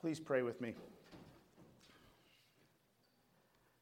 Please 0.00 0.18
pray 0.18 0.40
with 0.40 0.62
me. 0.62 0.72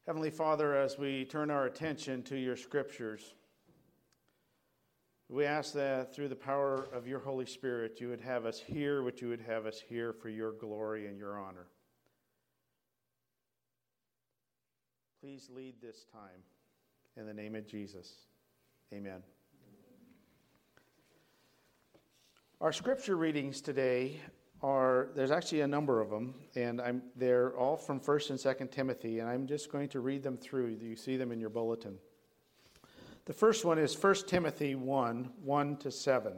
Heavenly 0.05 0.31
Father, 0.31 0.75
as 0.75 0.97
we 0.97 1.23
turn 1.23 1.49
our 1.49 1.65
attention 1.65 2.23
to 2.23 2.35
your 2.35 2.57
scriptures, 2.57 3.35
we 5.29 5.45
ask 5.45 5.73
that 5.75 6.13
through 6.13 6.27
the 6.27 6.35
power 6.35 6.89
of 6.93 7.07
your 7.07 7.19
Holy 7.19 7.45
Spirit, 7.45 8.01
you 8.01 8.09
would 8.09 8.19
have 8.19 8.45
us 8.45 8.59
hear 8.59 9.01
what 9.01 9.21
you 9.21 9.29
would 9.29 9.39
have 9.39 9.65
us 9.65 9.79
hear 9.79 10.11
for 10.11 10.27
your 10.27 10.51
glory 10.51 11.07
and 11.07 11.17
your 11.17 11.39
honor. 11.39 11.67
Please 15.21 15.49
lead 15.49 15.75
this 15.81 16.05
time. 16.11 16.43
In 17.15 17.27
the 17.27 17.33
name 17.33 17.55
of 17.55 17.65
Jesus, 17.65 18.11
amen. 18.93 19.23
Our 22.59 22.73
scripture 22.73 23.15
readings 23.15 23.61
today 23.61 24.19
are 24.61 25.09
there's 25.15 25.31
actually 25.31 25.61
a 25.61 25.67
number 25.67 26.01
of 26.01 26.09
them, 26.09 26.33
and 26.55 26.81
I'm, 26.81 27.01
they're 27.15 27.55
all 27.55 27.77
from 27.77 27.99
1st 27.99 28.29
and 28.31 28.39
2nd 28.39 28.71
Timothy, 28.71 29.19
and 29.19 29.29
I'm 29.29 29.47
just 29.47 29.71
going 29.71 29.87
to 29.89 29.99
read 29.99 30.23
them 30.23 30.37
through. 30.37 30.77
You 30.81 30.95
see 30.95 31.17
them 31.17 31.31
in 31.31 31.39
your 31.39 31.49
bulletin. 31.49 31.97
The 33.25 33.33
first 33.33 33.63
one 33.63 33.77
is 33.77 34.01
1 34.01 34.15
Timothy 34.27 34.75
1 34.75 35.29
1 35.43 35.77
to 35.77 35.91
7. 35.91 36.33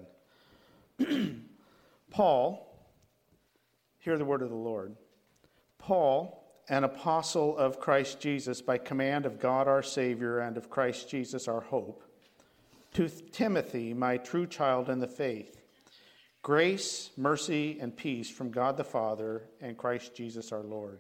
Paul, 2.11 2.77
hear 3.99 4.17
the 4.17 4.25
word 4.25 4.41
of 4.41 4.49
the 4.49 4.55
Lord. 4.55 4.95
Paul, 5.77 6.63
an 6.69 6.83
apostle 6.83 7.57
of 7.57 7.79
Christ 7.79 8.19
Jesus, 8.19 8.61
by 8.61 8.77
command 8.77 9.25
of 9.25 9.39
God 9.39 9.67
our 9.67 9.81
Savior 9.81 10.39
and 10.39 10.57
of 10.57 10.69
Christ 10.69 11.09
Jesus 11.09 11.47
our 11.47 11.61
hope, 11.61 12.03
to 12.93 13.07
Timothy, 13.09 13.93
my 13.93 14.17
true 14.17 14.45
child 14.45 14.89
in 14.89 14.99
the 14.99 15.07
faith 15.07 15.60
Grace, 16.43 17.11
mercy, 17.17 17.77
and 17.79 17.95
peace 17.95 18.27
from 18.27 18.49
God 18.49 18.75
the 18.75 18.83
Father 18.83 19.43
and 19.61 19.77
Christ 19.77 20.15
Jesus 20.15 20.51
our 20.51 20.63
Lord. 20.63 20.97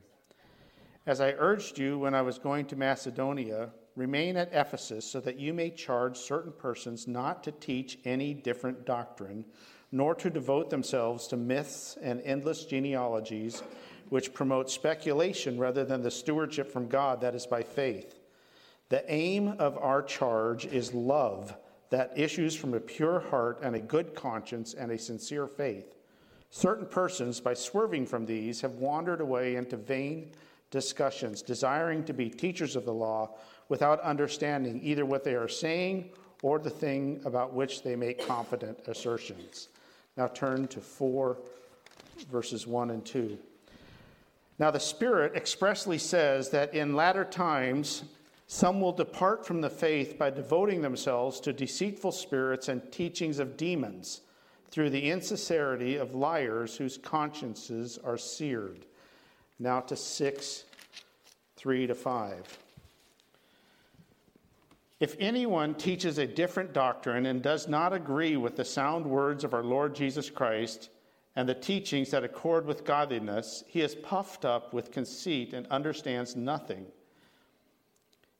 As 1.07 1.19
I 1.19 1.31
urged 1.31 1.79
you 1.79 1.97
when 1.97 2.13
I 2.13 2.21
was 2.21 2.37
going 2.37 2.67
to 2.67 2.75
Macedonia, 2.75 3.71
remain 3.95 4.37
at 4.37 4.53
Ephesus 4.53 5.03
so 5.03 5.19
that 5.21 5.39
you 5.39 5.51
may 5.51 5.71
charge 5.71 6.17
certain 6.17 6.51
persons 6.51 7.07
not 7.07 7.43
to 7.43 7.51
teach 7.51 7.97
any 8.05 8.35
different 8.35 8.85
doctrine, 8.85 9.45
nor 9.91 10.13
to 10.13 10.29
devote 10.29 10.69
themselves 10.69 11.25
to 11.29 11.37
myths 11.37 11.97
and 12.03 12.21
endless 12.21 12.63
genealogies, 12.65 13.63
which 14.09 14.35
promote 14.35 14.69
speculation 14.69 15.57
rather 15.57 15.83
than 15.83 16.03
the 16.03 16.11
stewardship 16.11 16.71
from 16.71 16.87
God 16.87 17.21
that 17.21 17.33
is 17.33 17.47
by 17.47 17.63
faith. 17.63 18.19
The 18.89 19.11
aim 19.11 19.47
of 19.47 19.75
our 19.79 20.03
charge 20.03 20.65
is 20.65 20.93
love 20.93 21.55
that 21.91 22.11
issues 22.15 22.55
from 22.55 22.73
a 22.73 22.79
pure 22.79 23.19
heart 23.19 23.59
and 23.61 23.75
a 23.75 23.79
good 23.79 24.15
conscience 24.15 24.73
and 24.73 24.91
a 24.91 24.97
sincere 24.97 25.45
faith. 25.45 25.93
Certain 26.49 26.85
persons, 26.85 27.39
by 27.39 27.53
swerving 27.53 28.05
from 28.05 28.25
these, 28.25 28.59
have 28.61 28.71
wandered 28.71 29.21
away 29.21 29.55
into 29.55 29.77
vain 29.77 30.31
discussions, 30.71 31.41
desiring 31.41 32.03
to 32.05 32.13
be 32.13 32.29
teachers 32.29 32.75
of 32.75 32.85
the 32.85 32.93
law 32.93 33.29
without 33.69 34.01
understanding 34.01 34.79
either 34.81 35.05
what 35.05 35.23
they 35.23 35.35
are 35.35 35.47
saying 35.47 36.09
or 36.41 36.59
the 36.59 36.69
thing 36.69 37.21
about 37.25 37.53
which 37.53 37.83
they 37.83 37.95
make 37.95 38.25
confident 38.25 38.79
assertions. 38.87 39.67
Now 40.17 40.27
turn 40.27 40.67
to 40.69 40.81
4 40.81 41.37
verses 42.31 42.67
1 42.67 42.89
and 42.91 43.05
2. 43.05 43.37
Now 44.59 44.71
the 44.71 44.79
Spirit 44.79 45.35
expressly 45.35 45.97
says 45.97 46.49
that 46.49 46.73
in 46.73 46.95
latter 46.95 47.25
times, 47.25 48.03
some 48.53 48.81
will 48.81 48.91
depart 48.91 49.45
from 49.45 49.61
the 49.61 49.69
faith 49.69 50.17
by 50.17 50.29
devoting 50.29 50.81
themselves 50.81 51.39
to 51.39 51.53
deceitful 51.53 52.11
spirits 52.11 52.67
and 52.67 52.91
teachings 52.91 53.39
of 53.39 53.55
demons 53.55 54.19
through 54.69 54.89
the 54.89 55.09
insincerity 55.09 55.95
of 55.95 56.15
liars 56.15 56.75
whose 56.75 56.97
consciences 56.97 57.97
are 58.03 58.17
seared. 58.17 58.85
Now 59.57 59.79
to 59.79 59.95
6, 59.95 60.65
3 61.55 61.87
to 61.87 61.95
5. 61.95 62.57
If 64.99 65.15
anyone 65.17 65.73
teaches 65.73 66.17
a 66.17 66.27
different 66.27 66.73
doctrine 66.73 67.27
and 67.27 67.41
does 67.41 67.69
not 67.69 67.93
agree 67.93 68.35
with 68.35 68.57
the 68.57 68.65
sound 68.65 69.05
words 69.05 69.45
of 69.45 69.53
our 69.53 69.63
Lord 69.63 69.95
Jesus 69.95 70.29
Christ 70.29 70.89
and 71.37 71.47
the 71.47 71.55
teachings 71.55 72.11
that 72.11 72.25
accord 72.25 72.65
with 72.65 72.83
godliness, 72.83 73.63
he 73.67 73.79
is 73.79 73.95
puffed 73.95 74.43
up 74.43 74.73
with 74.73 74.91
conceit 74.91 75.53
and 75.53 75.67
understands 75.67 76.35
nothing. 76.35 76.87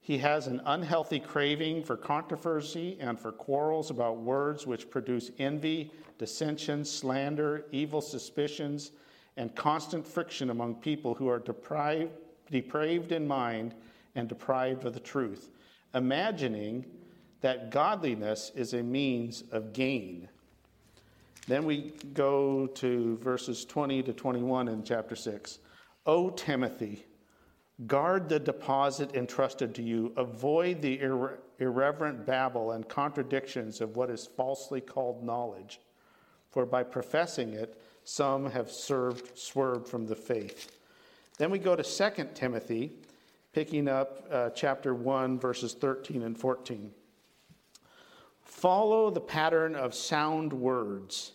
He 0.01 0.17
has 0.17 0.47
an 0.47 0.61
unhealthy 0.65 1.19
craving 1.19 1.83
for 1.83 1.95
controversy 1.95 2.97
and 2.99 3.19
for 3.19 3.31
quarrels 3.31 3.91
about 3.91 4.17
words 4.17 4.65
which 4.65 4.89
produce 4.89 5.29
envy, 5.37 5.91
dissension, 6.17 6.83
slander, 6.83 7.65
evil 7.71 8.01
suspicions, 8.01 8.91
and 9.37 9.55
constant 9.55 10.05
friction 10.05 10.49
among 10.49 10.75
people 10.75 11.13
who 11.13 11.27
are 11.27 11.39
deprived, 11.39 12.11
depraved 12.49 13.11
in 13.11 13.27
mind 13.27 13.75
and 14.15 14.27
deprived 14.27 14.85
of 14.85 14.93
the 14.93 14.99
truth, 14.99 15.49
imagining 15.93 16.83
that 17.41 17.69
godliness 17.69 18.51
is 18.55 18.73
a 18.73 18.81
means 18.81 19.43
of 19.51 19.71
gain. 19.71 20.27
Then 21.47 21.63
we 21.63 21.93
go 22.13 22.67
to 22.67 23.17
verses 23.17 23.65
20 23.65 24.03
to 24.03 24.13
21 24.13 24.67
in 24.67 24.83
chapter 24.83 25.15
6. 25.15 25.59
O 26.05 26.31
Timothy, 26.31 27.05
Guard 27.87 28.29
the 28.29 28.39
deposit 28.39 29.15
entrusted 29.15 29.73
to 29.75 29.81
you. 29.81 30.13
Avoid 30.15 30.81
the 30.81 30.99
irre- 30.99 31.37
irreverent 31.59 32.25
babble 32.25 32.71
and 32.71 32.87
contradictions 32.87 33.81
of 33.81 33.95
what 33.95 34.09
is 34.09 34.27
falsely 34.27 34.81
called 34.81 35.23
knowledge. 35.23 35.79
For 36.49 36.65
by 36.65 36.83
professing 36.83 37.53
it, 37.53 37.81
some 38.03 38.49
have 38.51 38.69
served, 38.69 39.37
swerved 39.37 39.87
from 39.87 40.05
the 40.05 40.15
faith. 40.15 40.77
Then 41.37 41.49
we 41.49 41.59
go 41.59 41.75
to 41.75 41.83
2 41.83 42.27
Timothy, 42.35 42.91
picking 43.53 43.87
up 43.87 44.27
uh, 44.29 44.49
chapter 44.51 44.93
1, 44.93 45.39
verses 45.39 45.73
13 45.73 46.21
and 46.23 46.37
14. 46.37 46.91
Follow 48.43 49.09
the 49.09 49.21
pattern 49.21 49.75
of 49.75 49.95
sound 49.95 50.51
words 50.51 51.31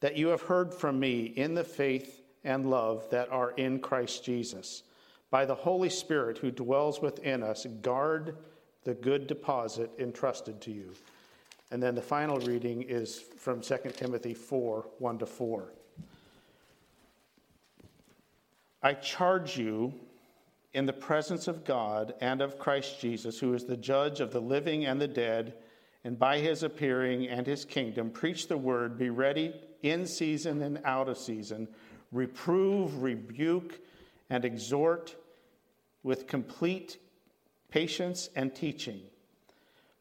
that 0.00 0.16
you 0.16 0.28
have 0.28 0.42
heard 0.42 0.72
from 0.72 1.00
me 1.00 1.24
in 1.24 1.54
the 1.54 1.64
faith 1.64 2.22
and 2.44 2.70
love 2.70 3.10
that 3.10 3.30
are 3.30 3.50
in 3.52 3.80
Christ 3.80 4.24
Jesus 4.24 4.84
by 5.30 5.44
the 5.44 5.54
Holy 5.54 5.90
Spirit 5.90 6.38
who 6.38 6.50
dwells 6.50 7.00
within 7.00 7.42
us, 7.42 7.66
guard 7.82 8.36
the 8.84 8.94
good 8.94 9.26
deposit 9.26 9.90
entrusted 9.98 10.60
to 10.62 10.70
you. 10.70 10.94
And 11.70 11.82
then 11.82 11.94
the 11.94 12.02
final 12.02 12.38
reading 12.38 12.82
is 12.82 13.20
from 13.36 13.60
2 13.60 13.76
Timothy 13.94 14.34
4 14.34 14.86
1 14.98 15.18
to 15.18 15.26
4. 15.26 15.72
I 18.82 18.94
charge 18.94 19.58
you 19.58 19.92
in 20.72 20.86
the 20.86 20.92
presence 20.92 21.48
of 21.48 21.64
God 21.64 22.14
and 22.20 22.40
of 22.40 22.58
Christ 22.58 23.00
Jesus, 23.00 23.38
who 23.38 23.52
is 23.52 23.64
the 23.64 23.76
judge 23.76 24.20
of 24.20 24.32
the 24.32 24.40
living 24.40 24.86
and 24.86 25.00
the 25.00 25.08
dead, 25.08 25.54
and 26.04 26.18
by 26.18 26.38
his 26.38 26.62
appearing 26.62 27.26
and 27.26 27.46
his 27.46 27.64
kingdom, 27.64 28.10
preach 28.10 28.46
the 28.46 28.56
word, 28.56 28.96
be 28.96 29.10
ready 29.10 29.52
in 29.82 30.06
season 30.06 30.62
and 30.62 30.80
out 30.84 31.08
of 31.08 31.18
season, 31.18 31.68
reprove, 32.12 33.02
rebuke, 33.02 33.80
and 34.30 34.44
exhort 34.44 35.16
with 36.02 36.26
complete 36.26 36.98
patience 37.70 38.30
and 38.34 38.54
teaching. 38.54 39.00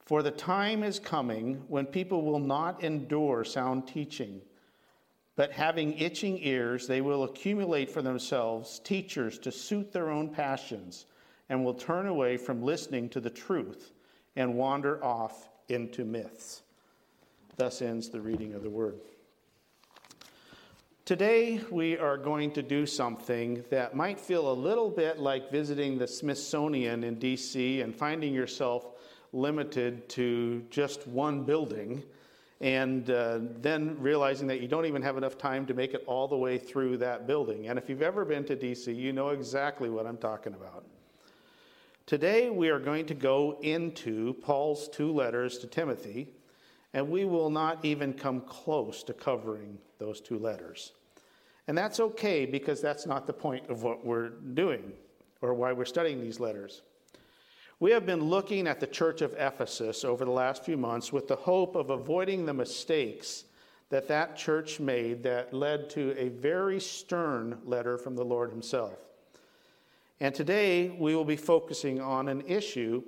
For 0.06 0.24
the 0.24 0.32
time 0.32 0.84
is 0.84 1.00
coming 1.00 1.64
when 1.68 1.86
people 1.86 2.24
will 2.24 2.40
not 2.40 2.84
endure 2.84 3.44
sound 3.44 3.88
teaching, 3.88 4.42
but 5.36 5.52
having 5.52 5.98
itching 5.98 6.40
ears, 6.42 6.88
they 6.88 7.02
will 7.02 7.24
accumulate 7.24 7.92
for 7.92 8.02
themselves 8.02 8.80
teachers 8.80 9.38
to 9.40 9.52
suit 9.52 9.92
their 9.92 10.10
own 10.10 10.30
passions, 10.30 11.06
and 11.50 11.64
will 11.64 11.74
turn 11.74 12.08
away 12.08 12.38
from 12.38 12.64
listening 12.64 13.10
to 13.10 13.20
the 13.20 13.30
truth 13.30 13.92
and 14.36 14.56
wander 14.56 15.04
off 15.04 15.50
into 15.70 16.06
myths. 16.06 16.64
Thus 17.58 17.82
ends 17.82 18.10
the 18.10 18.22
reading 18.22 18.54
of 18.54 18.64
the 18.64 18.70
word. 18.70 19.00
Today, 21.08 21.62
we 21.72 21.98
are 21.98 22.18
going 22.18 22.52
to 22.52 22.62
do 22.62 22.86
something 22.86 23.64
that 23.70 23.96
might 23.96 24.20
feel 24.20 24.52
a 24.52 24.58
little 24.68 24.90
bit 24.90 25.20
like 25.20 25.50
visiting 25.50 25.98
the 25.98 26.06
Smithsonian 26.06 27.06
in 27.06 27.16
DC 27.16 27.82
and 27.82 27.96
finding 27.96 28.34
yourself 28.34 28.88
limited 29.32 30.10
to 30.10 30.66
just 30.70 31.08
one 31.08 31.46
building, 31.46 32.04
and 32.60 33.10
uh, 33.10 33.40
then 33.62 33.96
realizing 34.02 34.48
that 34.48 34.60
you 34.60 34.68
don't 34.68 34.86
even 34.86 35.02
have 35.02 35.16
enough 35.16 35.38
time 35.38 35.66
to 35.68 35.74
make 35.74 35.94
it 35.94 36.04
all 36.08 36.28
the 36.28 36.36
way 36.36 36.58
through 36.58 36.98
that 36.98 37.26
building. 37.26 37.70
And 37.70 37.80
if 37.80 37.88
you've 37.88 38.02
ever 38.02 38.26
been 38.26 38.44
to 38.44 38.58
DC, 38.58 38.94
you 38.94 39.14
know 39.14 39.30
exactly 39.30 39.90
what 39.90 40.06
I'm 40.06 40.18
talking 40.18 40.56
about. 40.56 40.84
Today, 42.06 42.50
we 42.50 42.68
are 42.68 42.80
going 42.80 43.06
to 43.06 43.14
go 43.14 43.58
into 43.62 44.34
Paul's 44.42 44.90
two 44.90 45.14
letters 45.14 45.58
to 45.60 45.68
Timothy, 45.68 46.28
and 46.98 47.08
we 47.12 47.26
will 47.26 47.52
not 47.52 47.86
even 47.86 48.12
come 48.12 48.42
close 48.42 49.04
to 49.04 49.14
covering 49.14 49.78
those 50.00 50.20
two 50.20 50.40
letters. 50.40 50.94
And 51.68 51.78
that's 51.78 52.00
okay 52.00 52.44
because 52.48 52.82
that's 52.82 53.06
not 53.06 53.28
the 53.28 53.34
point 53.34 53.70
of 53.70 53.84
what 53.84 54.04
we're 54.04 54.30
doing 54.30 54.94
or 55.42 55.54
why 55.54 55.74
we're 55.74 55.86
studying 55.86 56.20
these 56.20 56.40
letters. 56.40 56.82
We 57.80 57.92
have 57.92 58.08
been 58.08 58.24
looking 58.24 58.66
at 58.66 58.80
the 58.80 58.88
church 58.88 59.22
of 59.22 59.36
Ephesus 59.38 60.04
over 60.04 60.26
the 60.26 60.32
last 60.32 60.66
few 60.66 60.76
months 60.76 61.14
with 61.14 61.28
the 61.28 61.36
hope 61.36 61.76
of 61.76 61.92
avoiding 61.92 62.48
the 62.48 62.54
mistakes 62.56 63.44
that 63.90 64.08
that 64.08 64.36
church 64.36 64.80
made 64.80 65.22
that 65.22 65.54
led 65.54 65.92
to 65.92 66.16
a 66.18 66.30
very 66.30 66.80
stern 66.80 67.60
letter 67.64 68.00
from 68.00 68.16
the 68.16 68.26
Lord 68.26 68.50
Himself. 68.50 68.98
And 70.20 70.34
today 70.34 70.90
we 70.90 71.16
will 71.16 71.26
be 71.26 71.36
focusing 71.36 72.02
on 72.02 72.28
an 72.28 72.42
issue 72.48 73.04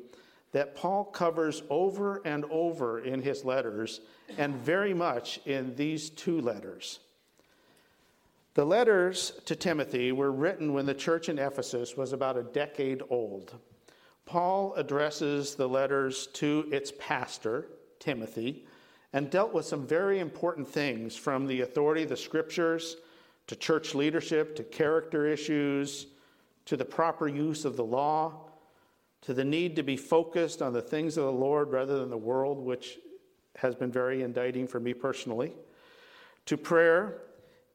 that 0.51 0.75
Paul 0.75 1.05
covers 1.05 1.61
over 1.69 2.21
and 2.25 2.45
over 2.49 2.99
in 2.99 3.21
his 3.21 3.45
letters, 3.45 4.01
and 4.37 4.55
very 4.55 4.93
much 4.93 5.39
in 5.45 5.75
these 5.75 6.09
two 6.09 6.41
letters. 6.41 6.99
The 8.55 8.65
letters 8.65 9.33
to 9.45 9.55
Timothy 9.55 10.11
were 10.11 10.31
written 10.31 10.73
when 10.73 10.85
the 10.85 10.93
church 10.93 11.29
in 11.29 11.37
Ephesus 11.37 11.95
was 11.95 12.13
about 12.13 12.37
a 12.37 12.43
decade 12.43 13.03
old. 13.09 13.53
Paul 14.25 14.73
addresses 14.73 15.55
the 15.55 15.69
letters 15.69 16.27
to 16.33 16.67
its 16.71 16.91
pastor, 16.99 17.67
Timothy, 17.99 18.65
and 19.13 19.29
dealt 19.29 19.53
with 19.53 19.65
some 19.65 19.87
very 19.87 20.19
important 20.19 20.67
things 20.67 21.15
from 21.15 21.47
the 21.47 21.61
authority 21.61 22.03
of 22.03 22.09
the 22.09 22.17
scriptures 22.17 22.97
to 23.47 23.55
church 23.55 23.95
leadership 23.95 24.55
to 24.55 24.63
character 24.63 25.25
issues 25.25 26.07
to 26.65 26.77
the 26.77 26.85
proper 26.85 27.27
use 27.27 27.65
of 27.65 27.75
the 27.75 27.83
law 27.83 28.48
to 29.21 29.33
the 29.33 29.43
need 29.43 29.75
to 29.75 29.83
be 29.83 29.97
focused 29.97 30.61
on 30.61 30.73
the 30.73 30.81
things 30.81 31.17
of 31.17 31.25
the 31.25 31.31
Lord 31.31 31.71
rather 31.71 31.99
than 31.99 32.09
the 32.09 32.17
world, 32.17 32.57
which 32.57 32.99
has 33.57 33.75
been 33.75 33.91
very 33.91 34.21
indicting 34.21 34.67
for 34.67 34.79
me 34.79 34.93
personally, 34.93 35.53
to 36.45 36.57
prayer, 36.57 37.21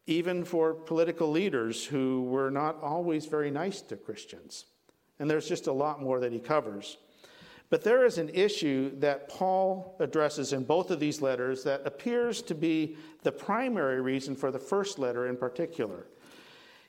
even 0.06 0.44
for 0.44 0.74
political 0.74 1.30
leaders 1.30 1.84
who 1.84 2.24
were 2.24 2.50
not 2.50 2.82
always 2.82 3.26
very 3.26 3.50
nice 3.50 3.80
to 3.82 3.96
Christians. 3.96 4.64
And 5.18 5.30
there's 5.30 5.48
just 5.48 5.66
a 5.66 5.72
lot 5.72 6.02
more 6.02 6.20
that 6.20 6.32
he 6.32 6.38
covers. 6.38 6.96
But 7.70 7.82
there 7.82 8.04
is 8.04 8.18
an 8.18 8.30
issue 8.30 8.98
that 9.00 9.28
Paul 9.28 9.96
addresses 9.98 10.52
in 10.52 10.64
both 10.64 10.90
of 10.90 11.00
these 11.00 11.22
letters 11.22 11.64
that 11.64 11.86
appears 11.86 12.42
to 12.42 12.54
be 12.54 12.96
the 13.22 13.32
primary 13.32 14.00
reason 14.00 14.36
for 14.36 14.50
the 14.50 14.58
first 14.58 14.98
letter 14.98 15.26
in 15.28 15.36
particular. 15.36 16.06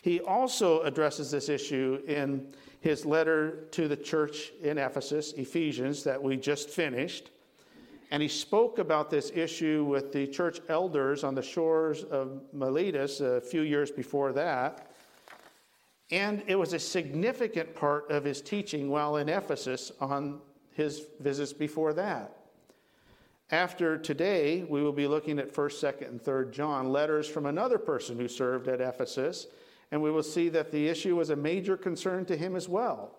He 0.05 0.21
also 0.21 0.81
addresses 0.81 1.31
this 1.31 1.49
issue 1.49 1.99
in 2.05 2.53
his 2.79 3.07
letter 3.07 3.65
to 3.71 3.87
the 3.87 3.97
church 3.97 4.51
in 4.61 4.77
Ephesus, 4.77 5.33
Ephesians, 5.33 6.03
that 6.03 6.21
we 6.21 6.37
just 6.37 6.69
finished. 6.69 7.31
And 8.11 8.21
he 8.21 8.29
spoke 8.29 8.77
about 8.77 9.09
this 9.09 9.31
issue 9.33 9.83
with 9.83 10.13
the 10.13 10.27
church 10.27 10.59
elders 10.69 11.23
on 11.23 11.33
the 11.33 11.41
shores 11.41 12.03
of 12.03 12.43
Miletus 12.53 13.19
a 13.19 13.41
few 13.41 13.61
years 13.61 13.89
before 13.89 14.31
that. 14.33 14.91
And 16.11 16.43
it 16.45 16.55
was 16.55 16.73
a 16.73 16.79
significant 16.79 17.73
part 17.73 18.11
of 18.11 18.23
his 18.25 18.43
teaching 18.43 18.91
while 18.91 19.17
in 19.17 19.27
Ephesus 19.27 19.91
on 19.99 20.39
his 20.73 21.01
visits 21.19 21.51
before 21.51 21.93
that. 21.93 22.37
After 23.49 23.97
today, 23.97 24.67
we 24.69 24.83
will 24.83 24.93
be 24.93 25.07
looking 25.07 25.39
at 25.39 25.51
1st, 25.51 25.99
2nd, 25.99 26.07
and 26.09 26.21
3rd 26.21 26.51
John, 26.51 26.91
letters 26.91 27.27
from 27.27 27.47
another 27.47 27.79
person 27.79 28.19
who 28.19 28.27
served 28.27 28.67
at 28.67 28.81
Ephesus, 28.81 29.47
and 29.91 30.01
we 30.01 30.11
will 30.11 30.23
see 30.23 30.49
that 30.49 30.71
the 30.71 30.87
issue 30.87 31.15
was 31.15 31.29
a 31.29 31.35
major 31.35 31.77
concern 31.77 32.25
to 32.25 32.35
him 32.35 32.55
as 32.55 32.67
well. 32.67 33.17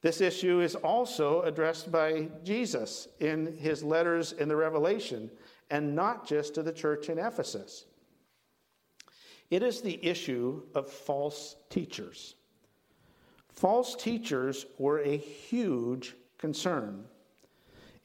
This 0.00 0.20
issue 0.20 0.60
is 0.60 0.74
also 0.74 1.42
addressed 1.42 1.90
by 1.90 2.28
Jesus 2.44 3.08
in 3.20 3.56
his 3.56 3.82
letters 3.82 4.32
in 4.32 4.48
the 4.48 4.56
Revelation, 4.56 5.30
and 5.70 5.94
not 5.94 6.26
just 6.26 6.54
to 6.54 6.62
the 6.62 6.72
church 6.72 7.08
in 7.08 7.18
Ephesus. 7.18 7.84
It 9.50 9.62
is 9.62 9.80
the 9.80 10.04
issue 10.04 10.62
of 10.74 10.90
false 10.90 11.56
teachers. 11.70 12.34
False 13.48 13.96
teachers 13.96 14.66
were 14.78 15.00
a 15.00 15.16
huge 15.16 16.14
concern. 16.38 17.04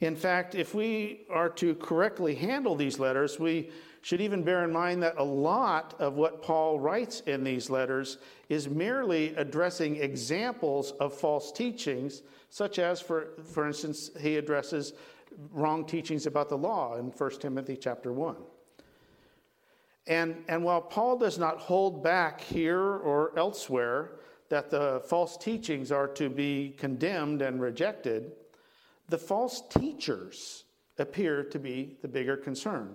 In 0.00 0.16
fact, 0.16 0.54
if 0.54 0.74
we 0.74 1.26
are 1.30 1.48
to 1.50 1.74
correctly 1.76 2.34
handle 2.34 2.74
these 2.74 2.98
letters, 2.98 3.38
we 3.38 3.70
should 4.02 4.20
even 4.20 4.42
bear 4.42 4.64
in 4.64 4.72
mind 4.72 5.02
that 5.02 5.16
a 5.16 5.24
lot 5.24 5.94
of 5.98 6.14
what 6.14 6.42
Paul 6.42 6.78
writes 6.78 7.20
in 7.20 7.42
these 7.42 7.70
letters 7.70 8.18
is 8.48 8.68
merely 8.68 9.34
addressing 9.36 9.96
examples 9.96 10.92
of 11.00 11.14
false 11.14 11.50
teachings, 11.50 12.22
such 12.50 12.78
as, 12.78 13.00
for, 13.00 13.28
for 13.44 13.66
instance, 13.66 14.10
he 14.20 14.36
addresses 14.36 14.92
wrong 15.52 15.86
teachings 15.86 16.26
about 16.26 16.48
the 16.48 16.58
law 16.58 16.96
in 16.96 17.06
1 17.06 17.30
Timothy 17.40 17.76
chapter 17.76 18.12
1. 18.12 18.36
And, 20.06 20.44
and 20.48 20.62
while 20.62 20.82
Paul 20.82 21.16
does 21.16 21.38
not 21.38 21.58
hold 21.58 22.02
back 22.02 22.40
here 22.40 22.78
or 22.78 23.32
elsewhere 23.38 24.16
that 24.50 24.70
the 24.70 25.02
false 25.08 25.38
teachings 25.38 25.90
are 25.90 26.08
to 26.08 26.28
be 26.28 26.74
condemned 26.76 27.40
and 27.40 27.60
rejected, 27.60 28.32
the 29.08 29.18
false 29.18 29.62
teachers 29.68 30.64
appear 30.98 31.42
to 31.44 31.58
be 31.58 31.96
the 32.02 32.08
bigger 32.08 32.36
concern. 32.36 32.94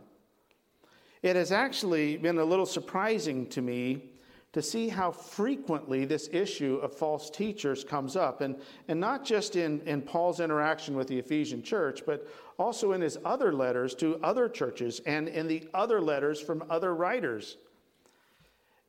It 1.21 1.35
has 1.35 1.51
actually 1.51 2.17
been 2.17 2.37
a 2.37 2.45
little 2.45 2.65
surprising 2.65 3.47
to 3.47 3.61
me 3.61 4.11
to 4.51 4.61
see 4.61 4.89
how 4.89 5.11
frequently 5.11 6.05
this 6.05 6.27
issue 6.31 6.79
of 6.81 6.95
false 6.95 7.29
teachers 7.29 7.83
comes 7.83 8.15
up, 8.15 8.41
and, 8.41 8.55
and 8.87 8.99
not 8.99 9.23
just 9.23 9.55
in, 9.55 9.79
in 9.81 10.01
Paul's 10.01 10.39
interaction 10.39 10.95
with 10.95 11.07
the 11.07 11.19
Ephesian 11.19 11.61
church, 11.61 12.01
but 12.05 12.27
also 12.57 12.93
in 12.93 13.01
his 13.01 13.17
other 13.23 13.53
letters 13.53 13.93
to 13.95 14.19
other 14.23 14.49
churches 14.49 15.01
and 15.05 15.27
in 15.27 15.47
the 15.47 15.67
other 15.73 16.01
letters 16.01 16.41
from 16.41 16.63
other 16.69 16.95
writers. 16.95 17.57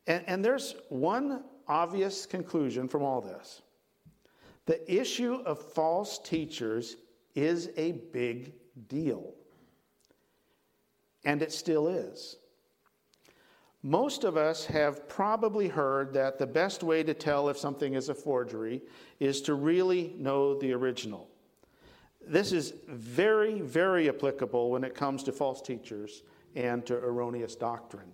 And, 0.07 0.23
and 0.25 0.43
there's 0.43 0.75
one 0.89 1.43
obvious 1.67 2.25
conclusion 2.25 2.87
from 2.87 3.03
all 3.03 3.21
this 3.21 3.61
the 4.65 5.01
issue 5.01 5.41
of 5.45 5.59
false 5.73 6.19
teachers 6.19 6.95
is 7.35 7.69
a 7.77 7.91
big 7.91 8.53
deal. 8.87 9.33
And 11.23 11.41
it 11.41 11.51
still 11.51 11.87
is. 11.87 12.37
Most 13.83 14.23
of 14.23 14.37
us 14.37 14.65
have 14.65 15.09
probably 15.09 15.67
heard 15.67 16.13
that 16.13 16.37
the 16.37 16.45
best 16.45 16.83
way 16.83 17.01
to 17.03 17.13
tell 17.15 17.49
if 17.49 17.57
something 17.57 17.95
is 17.95 18.09
a 18.09 18.13
forgery 18.13 18.81
is 19.19 19.41
to 19.43 19.55
really 19.55 20.13
know 20.17 20.59
the 20.59 20.71
original. 20.71 21.27
This 22.25 22.51
is 22.51 22.73
very, 22.87 23.59
very 23.61 24.07
applicable 24.07 24.69
when 24.69 24.83
it 24.83 24.93
comes 24.93 25.23
to 25.23 25.31
false 25.31 25.61
teachers 25.61 26.21
and 26.55 26.85
to 26.85 26.95
erroneous 26.95 27.55
doctrine. 27.55 28.11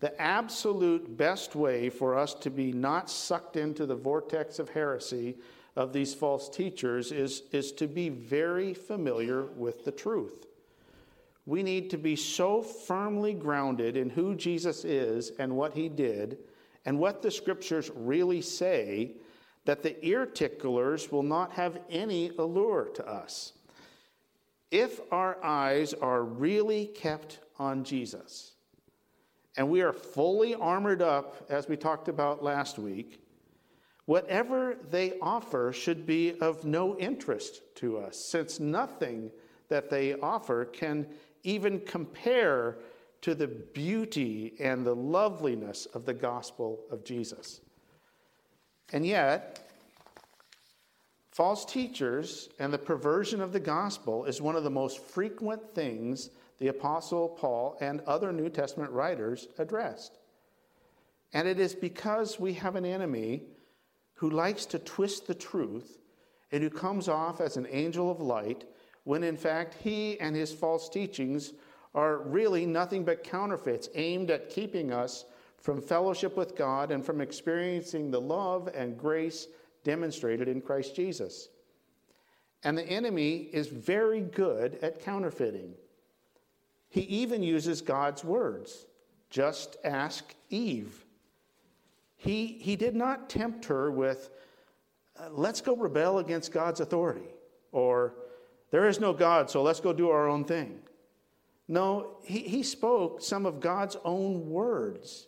The 0.00 0.18
absolute 0.20 1.16
best 1.16 1.54
way 1.54 1.90
for 1.90 2.16
us 2.16 2.34
to 2.34 2.50
be 2.50 2.72
not 2.72 3.10
sucked 3.10 3.56
into 3.56 3.84
the 3.84 3.94
vortex 3.94 4.58
of 4.58 4.70
heresy 4.70 5.36
of 5.76 5.92
these 5.92 6.14
false 6.14 6.48
teachers 6.48 7.12
is, 7.12 7.42
is 7.52 7.70
to 7.72 7.86
be 7.86 8.08
very 8.08 8.72
familiar 8.72 9.44
with 9.44 9.84
the 9.84 9.92
truth. 9.92 10.46
We 11.44 11.62
need 11.62 11.90
to 11.90 11.98
be 11.98 12.16
so 12.16 12.62
firmly 12.62 13.34
grounded 13.34 13.96
in 13.96 14.10
who 14.10 14.34
Jesus 14.34 14.84
is 14.84 15.30
and 15.38 15.56
what 15.56 15.74
he 15.74 15.88
did 15.88 16.38
and 16.84 16.98
what 16.98 17.22
the 17.22 17.30
scriptures 17.30 17.90
really 17.94 18.40
say 18.40 19.12
that 19.64 19.82
the 19.82 20.04
ear 20.04 20.26
ticklers 20.26 21.12
will 21.12 21.22
not 21.22 21.52
have 21.52 21.78
any 21.90 22.30
allure 22.38 22.88
to 22.94 23.06
us. 23.06 23.52
If 24.70 25.00
our 25.12 25.42
eyes 25.44 25.94
are 25.94 26.22
really 26.22 26.86
kept 26.86 27.40
on 27.58 27.84
Jesus 27.84 28.52
and 29.56 29.68
we 29.68 29.82
are 29.82 29.92
fully 29.92 30.54
armored 30.54 31.02
up, 31.02 31.46
as 31.48 31.68
we 31.68 31.76
talked 31.76 32.08
about 32.08 32.42
last 32.42 32.78
week, 32.78 33.25
whatever 34.06 34.76
they 34.90 35.18
offer 35.20 35.72
should 35.72 36.06
be 36.06 36.40
of 36.40 36.64
no 36.64 36.96
interest 36.96 37.60
to 37.76 37.98
us, 37.98 38.16
since 38.30 38.58
nothing 38.58 39.30
that 39.68 39.90
they 39.90 40.14
offer 40.14 40.64
can 40.64 41.06
even 41.42 41.80
compare 41.80 42.78
to 43.20 43.34
the 43.34 43.48
beauty 43.48 44.54
and 44.60 44.86
the 44.86 44.94
loveliness 44.94 45.86
of 45.86 46.06
the 46.06 46.14
gospel 46.14 46.80
of 46.90 47.04
Jesus. 47.04 47.60
And 48.92 49.04
yet, 49.04 49.68
false 51.32 51.64
teachers 51.64 52.48
and 52.60 52.72
the 52.72 52.78
perversion 52.78 53.40
of 53.40 53.52
the 53.52 53.60
gospel 53.60 54.24
is 54.24 54.40
one 54.40 54.54
of 54.54 54.62
the 54.64 54.70
most 54.70 55.00
frequent 55.00 55.74
things 55.74 56.30
the 56.58 56.68
Apostle 56.68 57.28
Paul 57.28 57.76
and 57.80 58.00
other 58.02 58.32
New 58.32 58.48
Testament 58.48 58.90
writers 58.92 59.48
addressed. 59.58 60.18
And 61.32 61.46
it 61.46 61.58
is 61.58 61.74
because 61.74 62.40
we 62.40 62.54
have 62.54 62.76
an 62.76 62.84
enemy 62.84 63.42
who 64.16 64.30
likes 64.30 64.66
to 64.66 64.78
twist 64.78 65.26
the 65.26 65.34
truth 65.34 65.98
and 66.52 66.62
who 66.62 66.70
comes 66.70 67.08
off 67.08 67.40
as 67.40 67.56
an 67.56 67.66
angel 67.70 68.10
of 68.10 68.20
light 68.20 68.64
when 69.04 69.22
in 69.22 69.36
fact 69.36 69.76
he 69.82 70.18
and 70.20 70.34
his 70.34 70.52
false 70.52 70.88
teachings 70.88 71.52
are 71.94 72.18
really 72.18 72.66
nothing 72.66 73.04
but 73.04 73.24
counterfeits 73.24 73.88
aimed 73.94 74.30
at 74.30 74.50
keeping 74.50 74.92
us 74.92 75.24
from 75.56 75.80
fellowship 75.80 76.36
with 76.36 76.56
God 76.56 76.90
and 76.90 77.04
from 77.04 77.20
experiencing 77.20 78.10
the 78.10 78.20
love 78.20 78.68
and 78.74 78.98
grace 78.98 79.48
demonstrated 79.84 80.48
in 80.48 80.60
Christ 80.60 80.94
Jesus. 80.94 81.48
And 82.64 82.76
the 82.76 82.86
enemy 82.86 83.48
is 83.52 83.68
very 83.68 84.20
good 84.20 84.78
at 84.82 85.00
counterfeiting. 85.00 85.74
He 86.88 87.02
even 87.02 87.42
uses 87.42 87.80
God's 87.80 88.24
words. 88.24 88.86
Just 89.30 89.76
ask 89.84 90.34
Eve. 90.50 91.05
He, 92.16 92.58
he 92.60 92.76
did 92.76 92.94
not 92.94 93.28
tempt 93.28 93.66
her 93.66 93.90
with, 93.90 94.30
uh, 95.18 95.28
let's 95.30 95.60
go 95.60 95.76
rebel 95.76 96.18
against 96.18 96.52
God's 96.52 96.80
authority, 96.80 97.28
or 97.72 98.14
there 98.70 98.88
is 98.88 98.98
no 98.98 99.12
God, 99.12 99.50
so 99.50 99.62
let's 99.62 99.80
go 99.80 99.92
do 99.92 100.10
our 100.10 100.28
own 100.28 100.44
thing. 100.44 100.80
No, 101.68 102.18
he, 102.22 102.40
he 102.40 102.62
spoke 102.62 103.20
some 103.20 103.44
of 103.44 103.60
God's 103.60 103.96
own 104.04 104.48
words 104.48 105.26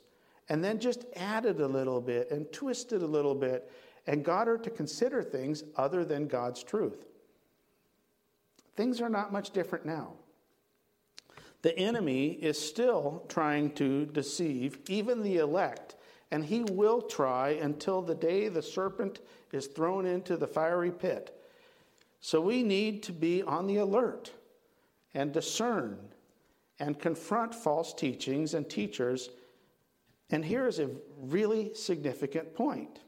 and 0.48 0.64
then 0.64 0.78
just 0.78 1.04
added 1.16 1.60
a 1.60 1.66
little 1.66 2.00
bit 2.00 2.30
and 2.30 2.50
twisted 2.52 3.02
a 3.02 3.06
little 3.06 3.34
bit 3.34 3.70
and 4.06 4.24
got 4.24 4.46
her 4.46 4.56
to 4.56 4.70
consider 4.70 5.22
things 5.22 5.64
other 5.76 6.04
than 6.04 6.26
God's 6.26 6.62
truth. 6.62 7.06
Things 8.76 9.00
are 9.00 9.10
not 9.10 9.32
much 9.32 9.50
different 9.50 9.84
now. 9.84 10.12
The 11.62 11.76
enemy 11.76 12.28
is 12.28 12.58
still 12.58 13.24
trying 13.28 13.72
to 13.72 14.06
deceive 14.06 14.78
even 14.88 15.22
the 15.22 15.38
elect, 15.38 15.96
and 16.30 16.44
he 16.44 16.62
will 16.62 17.02
try 17.02 17.50
until 17.50 18.02
the 18.02 18.14
day 18.14 18.48
the 18.48 18.62
serpent 18.62 19.20
is 19.52 19.66
thrown 19.66 20.04
into 20.06 20.36
the 20.36 20.46
fiery 20.46 20.90
pit. 20.90 21.34
So 22.20 22.40
we 22.40 22.62
need 22.62 23.02
to 23.04 23.12
be 23.12 23.42
on 23.42 23.66
the 23.66 23.78
alert 23.78 24.32
and 25.14 25.32
discern 25.32 25.98
and 26.78 26.98
confront 26.98 27.54
false 27.54 27.94
teachings 27.94 28.54
and 28.54 28.68
teachers. 28.68 29.30
And 30.30 30.44
here 30.44 30.66
is 30.66 30.78
a 30.78 30.90
really 31.18 31.74
significant 31.74 32.54
point 32.54 33.00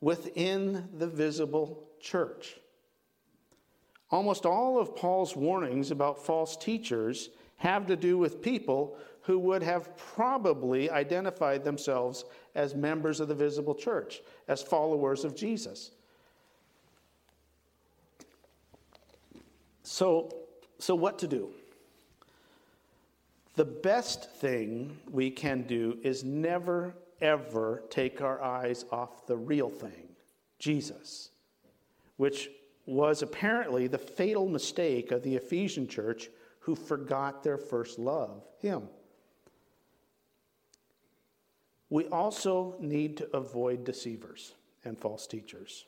within 0.00 0.88
the 0.96 1.06
visible 1.06 1.88
church. 2.00 2.56
Almost 4.10 4.46
all 4.46 4.78
of 4.78 4.96
Paul's 4.96 5.36
warnings 5.36 5.90
about 5.90 6.24
false 6.24 6.56
teachers 6.56 7.30
have 7.60 7.86
to 7.86 7.94
do 7.94 8.16
with 8.16 8.42
people 8.42 8.96
who 9.22 9.38
would 9.38 9.62
have 9.62 9.94
probably 9.96 10.90
identified 10.90 11.62
themselves 11.62 12.24
as 12.54 12.74
members 12.74 13.20
of 13.20 13.28
the 13.28 13.34
visible 13.34 13.74
church, 13.74 14.22
as 14.48 14.62
followers 14.62 15.24
of 15.24 15.36
Jesus. 15.36 15.90
So, 19.82 20.34
so 20.78 20.94
what 20.94 21.18
to 21.18 21.28
do? 21.28 21.50
The 23.56 23.66
best 23.66 24.30
thing 24.30 24.98
we 25.10 25.30
can 25.30 25.62
do 25.62 25.98
is 26.02 26.24
never, 26.24 26.94
ever 27.20 27.82
take 27.90 28.22
our 28.22 28.42
eyes 28.42 28.86
off 28.90 29.26
the 29.26 29.36
real 29.36 29.68
thing, 29.68 30.08
Jesus, 30.58 31.28
which 32.16 32.48
was 32.86 33.20
apparently 33.20 33.86
the 33.86 33.98
fatal 33.98 34.48
mistake 34.48 35.10
of 35.12 35.22
the 35.22 35.36
Ephesian 35.36 35.86
church 35.86 36.30
who 36.60 36.74
forgot 36.74 37.42
their 37.42 37.58
first 37.58 37.98
love, 37.98 38.42
Him. 38.58 38.88
We 41.88 42.06
also 42.06 42.76
need 42.78 43.16
to 43.18 43.36
avoid 43.36 43.84
deceivers 43.84 44.54
and 44.84 44.98
false 44.98 45.26
teachers. 45.26 45.86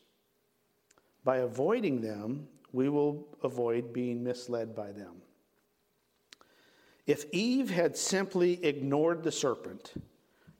By 1.25 1.39
avoiding 1.39 2.01
them, 2.01 2.49
we 2.73 2.89
will 2.89 3.29
avoid 3.43 3.93
being 3.93 4.25
misled 4.25 4.75
by 4.75 4.91
them. 4.93 5.23
If 7.07 7.27
Eve 7.33 7.71
had 7.71 7.97
simply 7.97 8.65
ignored 8.65 9.23
the 9.23 9.33
serpent, 9.33 9.93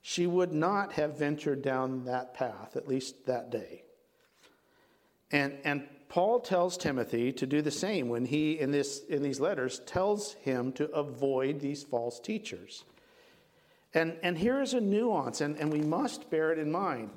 she 0.01 0.27
would 0.27 0.53
not 0.53 0.93
have 0.93 1.19
ventured 1.19 1.63
down 1.63 2.05
that 2.05 2.35
path, 2.35 2.77
at 2.77 2.89
least 2.89 3.27
that 3.27 3.51
day. 3.51 3.85
And, 5.31 5.57
and 5.65 5.89
Paul 6.13 6.41
tells 6.41 6.77
Timothy 6.77 7.33
to 7.33 7.47
do 7.47 7.63
the 7.63 7.71
same 7.71 8.11
when 8.11 8.27
he, 8.27 8.61
in, 8.61 8.71
this, 8.71 9.03
in 9.09 9.23
these 9.23 9.41
letters, 9.41 9.79
tells 9.87 10.35
him 10.35 10.71
to 10.73 10.91
avoid 10.91 11.59
these 11.59 11.85
false 11.85 12.21
teachers. 12.21 12.85
And, 13.95 14.19
and 14.23 14.37
here 14.37 14.61
is 14.61 14.75
a 14.75 14.81
nuance, 14.83 15.41
and, 15.41 15.57
and 15.57 15.73
we 15.73 15.81
must 15.81 16.29
bear 16.29 16.53
it 16.53 16.59
in 16.59 16.71
mind. 16.71 17.09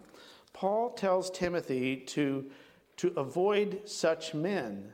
Paul 0.53 0.91
tells 0.91 1.29
Timothy 1.29 1.97
to, 1.97 2.49
to 2.95 3.09
avoid 3.17 3.81
such 3.83 4.33
men, 4.33 4.93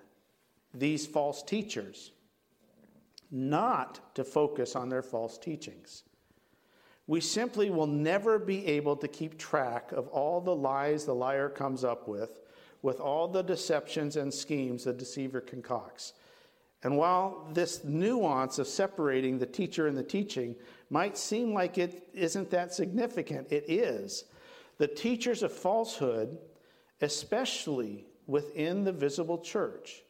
these 0.73 1.05
false 1.05 1.43
teachers, 1.43 2.09
not 3.29 4.15
to 4.15 4.23
focus 4.23 4.75
on 4.75 4.89
their 4.89 5.03
false 5.03 5.37
teachings. 5.37 6.01
We 7.05 7.21
simply 7.21 7.69
will 7.69 7.85
never 7.85 8.39
be 8.39 8.65
able 8.65 8.95
to 8.95 9.07
keep 9.07 9.37
track 9.37 9.91
of 9.91 10.07
all 10.07 10.41
the 10.41 10.55
lies 10.55 11.05
the 11.05 11.13
liar 11.13 11.49
comes 11.49 11.83
up 11.83 12.07
with 12.07 12.40
with 12.81 12.99
all 12.99 13.27
the 13.27 13.41
deceptions 13.41 14.15
and 14.15 14.33
schemes 14.33 14.85
the 14.85 14.93
deceiver 14.93 15.41
concocts. 15.41 16.13
And 16.83 16.97
while 16.97 17.47
this 17.53 17.83
nuance 17.83 18.57
of 18.57 18.67
separating 18.67 19.37
the 19.37 19.45
teacher 19.45 19.87
and 19.87 19.95
the 19.95 20.03
teaching 20.03 20.55
might 20.89 21.17
seem 21.17 21.53
like 21.53 21.77
it 21.77 22.07
isn't 22.13 22.49
that 22.49 22.73
significant, 22.73 23.51
it 23.51 23.65
is. 23.69 24.25
The 24.77 24.87
teachers 24.87 25.43
of 25.43 25.51
falsehood, 25.51 26.39
especially 27.01 28.05
within 28.25 28.83
the 28.83 28.91
visible 28.91 29.37
church, 29.37 30.01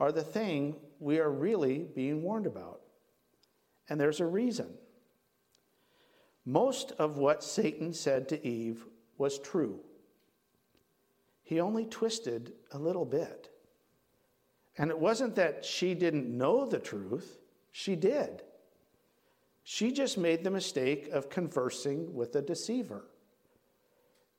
are 0.00 0.12
the 0.12 0.22
thing 0.22 0.76
we 0.98 1.18
are 1.18 1.30
really 1.30 1.86
being 1.94 2.22
warned 2.22 2.46
about. 2.46 2.80
And 3.88 4.00
there's 4.00 4.20
a 4.20 4.26
reason. 4.26 4.74
Most 6.46 6.92
of 6.92 7.18
what 7.18 7.44
Satan 7.44 7.92
said 7.92 8.28
to 8.30 8.46
Eve 8.46 8.86
was 9.18 9.38
true. 9.38 9.80
He 11.48 11.60
only 11.60 11.86
twisted 11.86 12.52
a 12.72 12.78
little 12.78 13.06
bit. 13.06 13.48
And 14.76 14.90
it 14.90 14.98
wasn't 14.98 15.34
that 15.36 15.64
she 15.64 15.94
didn't 15.94 16.28
know 16.28 16.66
the 16.66 16.78
truth, 16.78 17.38
she 17.72 17.96
did. 17.96 18.42
She 19.64 19.90
just 19.90 20.18
made 20.18 20.44
the 20.44 20.50
mistake 20.50 21.08
of 21.10 21.30
conversing 21.30 22.14
with 22.14 22.36
a 22.36 22.42
deceiver. 22.42 23.06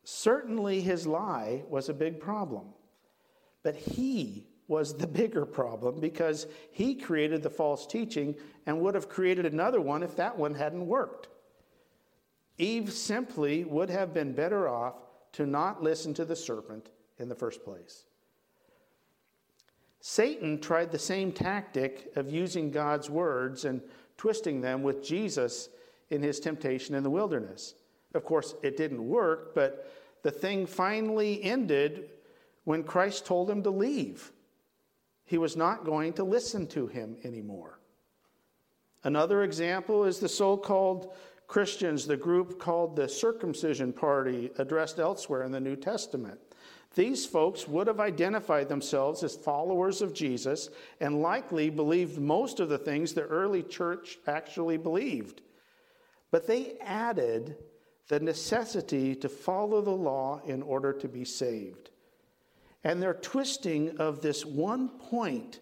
Certainly, 0.03 0.81
his 0.81 1.07
lie 1.07 1.63
was 1.67 1.89
a 1.89 1.95
big 1.95 2.19
problem, 2.19 2.67
but 3.63 3.75
he 3.75 4.45
was 4.67 4.93
the 4.93 5.07
bigger 5.21 5.47
problem 5.47 5.99
because 5.99 6.45
he 6.71 6.93
created 6.93 7.41
the 7.41 7.49
false 7.49 7.87
teaching 7.87 8.35
and 8.67 8.81
would 8.81 8.93
have 8.93 9.09
created 9.09 9.47
another 9.47 9.81
one 9.81 10.03
if 10.03 10.15
that 10.17 10.37
one 10.37 10.53
hadn't 10.53 10.85
worked. 10.85 11.27
Eve 12.59 12.93
simply 12.93 13.63
would 13.63 13.89
have 13.89 14.13
been 14.13 14.31
better 14.31 14.69
off 14.69 14.93
to 15.31 15.47
not 15.47 15.81
listen 15.81 16.13
to 16.13 16.23
the 16.23 16.35
serpent 16.35 16.91
in 17.19 17.29
the 17.29 17.35
first 17.35 17.63
place. 17.63 18.05
Satan 20.01 20.59
tried 20.61 20.91
the 20.91 20.99
same 20.99 21.31
tactic 21.31 22.11
of 22.15 22.31
using 22.31 22.71
God's 22.71 23.09
words 23.09 23.65
and 23.65 23.81
twisting 24.17 24.61
them 24.61 24.81
with 24.81 25.03
Jesus 25.03 25.69
in 26.09 26.21
his 26.21 26.39
temptation 26.39 26.95
in 26.95 27.03
the 27.03 27.09
wilderness. 27.09 27.75
Of 28.13 28.23
course, 28.23 28.55
it 28.63 28.77
didn't 28.77 29.07
work, 29.07 29.53
but 29.53 29.91
the 30.23 30.31
thing 30.31 30.65
finally 30.65 31.43
ended 31.43 32.09
when 32.63 32.83
Christ 32.83 33.25
told 33.25 33.49
him 33.49 33.63
to 33.63 33.69
leave. 33.69 34.31
He 35.25 35.37
was 35.37 35.55
not 35.55 35.85
going 35.85 36.13
to 36.13 36.23
listen 36.23 36.65
to 36.67 36.87
him 36.87 37.17
anymore. 37.23 37.79
Another 39.03 39.43
example 39.43 40.05
is 40.05 40.19
the 40.19 40.29
so 40.29 40.57
called 40.57 41.13
Christians, 41.47 42.05
the 42.05 42.17
group 42.17 42.59
called 42.59 42.95
the 42.95 43.07
Circumcision 43.07 43.93
Party, 43.93 44.51
addressed 44.57 44.99
elsewhere 44.99 45.43
in 45.43 45.51
the 45.51 45.59
New 45.59 45.75
Testament. 45.75 46.39
These 46.95 47.25
folks 47.25 47.67
would 47.67 47.87
have 47.87 47.99
identified 47.99 48.67
themselves 48.67 49.23
as 49.23 49.35
followers 49.35 50.01
of 50.01 50.13
Jesus 50.13 50.69
and 50.99 51.21
likely 51.21 51.69
believed 51.69 52.17
most 52.17 52.59
of 52.59 52.69
the 52.69 52.79
things 52.79 53.13
the 53.13 53.23
early 53.23 53.61
church 53.61 54.17
actually 54.27 54.77
believed. 54.77 55.41
But 56.31 56.47
they 56.47 56.77
added 56.81 57.57
the 58.07 58.19
necessity 58.19 59.15
to 59.15 59.29
follow 59.29 59.81
the 59.81 59.91
law 59.91 60.41
in 60.45 60.63
order 60.63 60.91
to 60.93 61.07
be 61.07 61.23
saved. 61.23 61.91
And 62.83 63.01
their 63.01 63.13
twisting 63.13 63.97
of 63.97 64.21
this 64.21 64.45
one 64.45 64.89
point 64.89 65.59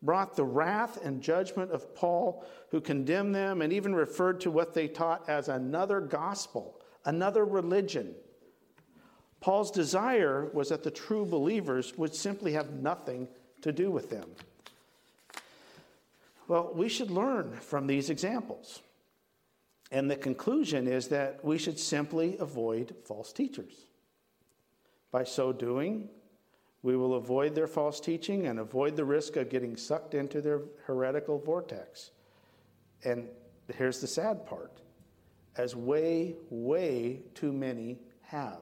brought 0.00 0.36
the 0.36 0.44
wrath 0.44 1.04
and 1.04 1.20
judgment 1.20 1.72
of 1.72 1.94
Paul, 1.94 2.44
who 2.70 2.80
condemned 2.80 3.34
them 3.34 3.62
and 3.62 3.72
even 3.72 3.94
referred 3.94 4.40
to 4.42 4.50
what 4.50 4.74
they 4.74 4.86
taught 4.86 5.28
as 5.28 5.48
another 5.48 6.00
gospel, 6.00 6.80
another 7.04 7.44
religion. 7.44 8.14
Paul's 9.40 9.70
desire 9.70 10.50
was 10.52 10.70
that 10.70 10.82
the 10.82 10.90
true 10.90 11.24
believers 11.24 11.96
would 11.96 12.14
simply 12.14 12.52
have 12.52 12.70
nothing 12.72 13.28
to 13.62 13.72
do 13.72 13.90
with 13.90 14.10
them. 14.10 14.30
Well, 16.48 16.72
we 16.74 16.88
should 16.88 17.10
learn 17.10 17.52
from 17.52 17.86
these 17.86 18.10
examples. 18.10 18.80
And 19.90 20.10
the 20.10 20.16
conclusion 20.16 20.86
is 20.86 21.08
that 21.08 21.44
we 21.44 21.58
should 21.58 21.78
simply 21.78 22.36
avoid 22.38 22.94
false 23.04 23.32
teachers. 23.32 23.72
By 25.10 25.24
so 25.24 25.52
doing, 25.52 26.08
we 26.82 26.96
will 26.96 27.14
avoid 27.14 27.54
their 27.54 27.66
false 27.66 28.00
teaching 28.00 28.46
and 28.46 28.58
avoid 28.58 28.96
the 28.96 29.04
risk 29.04 29.36
of 29.36 29.48
getting 29.48 29.76
sucked 29.76 30.14
into 30.14 30.40
their 30.40 30.60
heretical 30.84 31.38
vortex. 31.38 32.10
And 33.04 33.28
here's 33.74 34.00
the 34.00 34.06
sad 34.06 34.46
part 34.46 34.80
as 35.56 35.74
way, 35.74 36.36
way 36.50 37.20
too 37.34 37.52
many 37.52 37.98
have. 38.22 38.60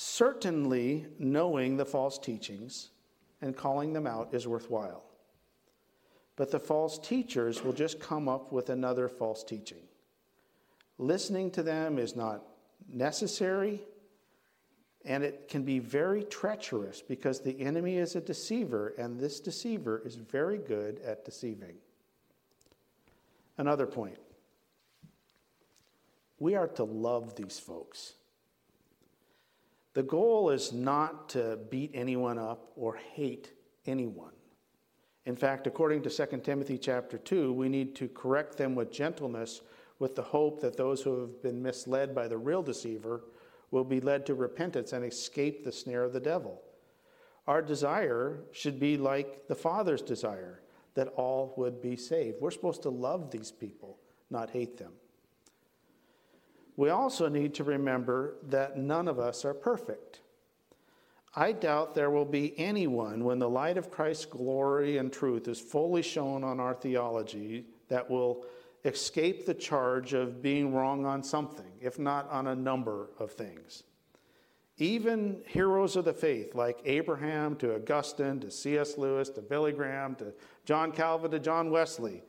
Certainly, 0.00 1.06
knowing 1.18 1.76
the 1.76 1.84
false 1.84 2.20
teachings 2.20 2.90
and 3.42 3.56
calling 3.56 3.92
them 3.92 4.06
out 4.06 4.32
is 4.32 4.46
worthwhile. 4.46 5.04
But 6.36 6.52
the 6.52 6.60
false 6.60 7.00
teachers 7.00 7.64
will 7.64 7.72
just 7.72 7.98
come 7.98 8.28
up 8.28 8.52
with 8.52 8.70
another 8.70 9.08
false 9.08 9.42
teaching. 9.42 9.82
Listening 10.98 11.50
to 11.50 11.64
them 11.64 11.98
is 11.98 12.14
not 12.14 12.44
necessary, 12.88 13.80
And 15.04 15.24
it 15.24 15.48
can 15.48 15.64
be 15.64 15.80
very 15.80 16.22
treacherous 16.22 17.02
because 17.02 17.40
the 17.40 17.60
enemy 17.60 17.96
is 17.96 18.14
a 18.14 18.20
deceiver, 18.20 18.94
and 18.98 19.18
this 19.18 19.40
deceiver 19.40 20.02
is 20.04 20.14
very 20.14 20.58
good 20.58 21.00
at 21.00 21.24
deceiving. 21.24 21.74
Another 23.56 23.86
point 23.86 24.18
we 26.38 26.54
are 26.54 26.68
to 26.68 26.84
love 26.84 27.34
these 27.34 27.58
folks. 27.58 28.14
The 29.98 30.04
goal 30.04 30.50
is 30.50 30.72
not 30.72 31.28
to 31.30 31.58
beat 31.70 31.90
anyone 31.92 32.38
up 32.38 32.70
or 32.76 32.94
hate 32.94 33.50
anyone. 33.84 34.30
In 35.26 35.34
fact, 35.34 35.66
according 35.66 36.02
to 36.02 36.08
2 36.08 36.38
Timothy 36.38 36.78
chapter 36.78 37.18
2, 37.18 37.52
we 37.52 37.68
need 37.68 37.96
to 37.96 38.06
correct 38.06 38.56
them 38.56 38.76
with 38.76 38.92
gentleness 38.92 39.60
with 39.98 40.14
the 40.14 40.22
hope 40.22 40.60
that 40.60 40.76
those 40.76 41.02
who 41.02 41.22
have 41.22 41.42
been 41.42 41.60
misled 41.60 42.14
by 42.14 42.28
the 42.28 42.38
real 42.38 42.62
deceiver 42.62 43.24
will 43.72 43.82
be 43.82 44.00
led 44.00 44.24
to 44.26 44.34
repentance 44.34 44.92
and 44.92 45.04
escape 45.04 45.64
the 45.64 45.72
snare 45.72 46.04
of 46.04 46.12
the 46.12 46.20
devil. 46.20 46.62
Our 47.48 47.60
desire 47.60 48.44
should 48.52 48.78
be 48.78 48.96
like 48.96 49.48
the 49.48 49.56
Father's 49.56 50.02
desire, 50.02 50.62
that 50.94 51.08
all 51.16 51.54
would 51.56 51.82
be 51.82 51.96
saved. 51.96 52.36
We're 52.40 52.52
supposed 52.52 52.82
to 52.82 52.90
love 52.90 53.32
these 53.32 53.50
people, 53.50 53.98
not 54.30 54.50
hate 54.50 54.76
them. 54.76 54.92
We 56.78 56.90
also 56.90 57.28
need 57.28 57.54
to 57.54 57.64
remember 57.64 58.36
that 58.44 58.78
none 58.78 59.08
of 59.08 59.18
us 59.18 59.44
are 59.44 59.52
perfect. 59.52 60.20
I 61.34 61.50
doubt 61.50 61.96
there 61.96 62.12
will 62.12 62.24
be 62.24 62.56
anyone 62.56 63.24
when 63.24 63.40
the 63.40 63.48
light 63.48 63.76
of 63.76 63.90
Christ's 63.90 64.26
glory 64.26 64.98
and 64.98 65.12
truth 65.12 65.48
is 65.48 65.58
fully 65.58 66.02
shown 66.02 66.44
on 66.44 66.60
our 66.60 66.74
theology 66.74 67.66
that 67.88 68.08
will 68.08 68.44
escape 68.84 69.44
the 69.44 69.54
charge 69.54 70.14
of 70.14 70.40
being 70.40 70.72
wrong 70.72 71.04
on 71.04 71.20
something, 71.20 71.72
if 71.80 71.98
not 71.98 72.30
on 72.30 72.46
a 72.46 72.54
number 72.54 73.10
of 73.18 73.32
things. 73.32 73.82
Even 74.76 75.42
heroes 75.48 75.96
of 75.96 76.04
the 76.04 76.12
faith 76.12 76.54
like 76.54 76.80
Abraham 76.84 77.56
to 77.56 77.74
Augustine 77.74 78.38
to 78.38 78.52
C.S. 78.52 78.96
Lewis 78.96 79.30
to 79.30 79.42
Billy 79.42 79.72
Graham 79.72 80.14
to 80.14 80.32
John 80.64 80.92
Calvin 80.92 81.32
to 81.32 81.40
John 81.40 81.72
Wesley 81.72 82.22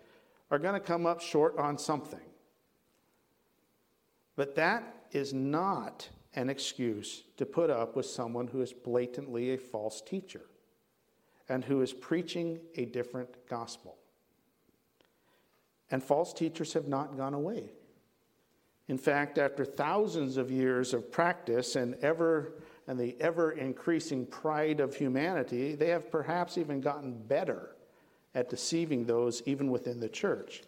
are 0.49 0.57
going 0.57 0.73
to 0.73 0.79
come 0.79 1.05
up 1.05 1.21
short 1.21 1.55
on 1.59 1.77
something. 1.77 2.19
But 4.39 4.55
that 4.55 4.95
is 5.11 5.33
not 5.33 6.07
an 6.33 6.49
excuse 6.49 7.23
to 7.35 7.45
put 7.45 7.69
up 7.69 7.97
with 7.97 8.05
someone 8.05 8.47
who 8.47 8.61
is 8.61 8.71
blatantly 8.71 9.53
a 9.53 9.57
false 9.57 9.99
teacher 10.01 10.43
and 11.49 11.61
who 11.65 11.81
is 11.81 11.91
preaching 11.91 12.61
a 12.75 12.85
different 12.85 13.49
gospel. 13.49 13.97
And 15.91 16.01
false 16.01 16.31
teachers 16.31 16.71
have 16.71 16.87
not 16.87 17.17
gone 17.17 17.33
away. 17.33 17.71
In 18.87 18.97
fact, 18.97 19.37
after 19.37 19.65
thousands 19.65 20.37
of 20.37 20.49
years 20.49 20.93
of 20.93 21.11
practice 21.11 21.75
and 21.75 21.95
ever 21.95 22.53
and 22.87 22.97
the 22.97 23.17
ever 23.19 23.51
increasing 23.51 24.25
pride 24.25 24.79
of 24.79 24.95
humanity, 24.95 25.75
they 25.75 25.89
have 25.89 26.09
perhaps 26.09 26.57
even 26.57 26.79
gotten 26.79 27.11
better 27.27 27.75
at 28.33 28.49
deceiving 28.49 29.03
those 29.03 29.43
even 29.45 29.69
within 29.69 29.99
the 29.99 30.07
church. 30.07 30.63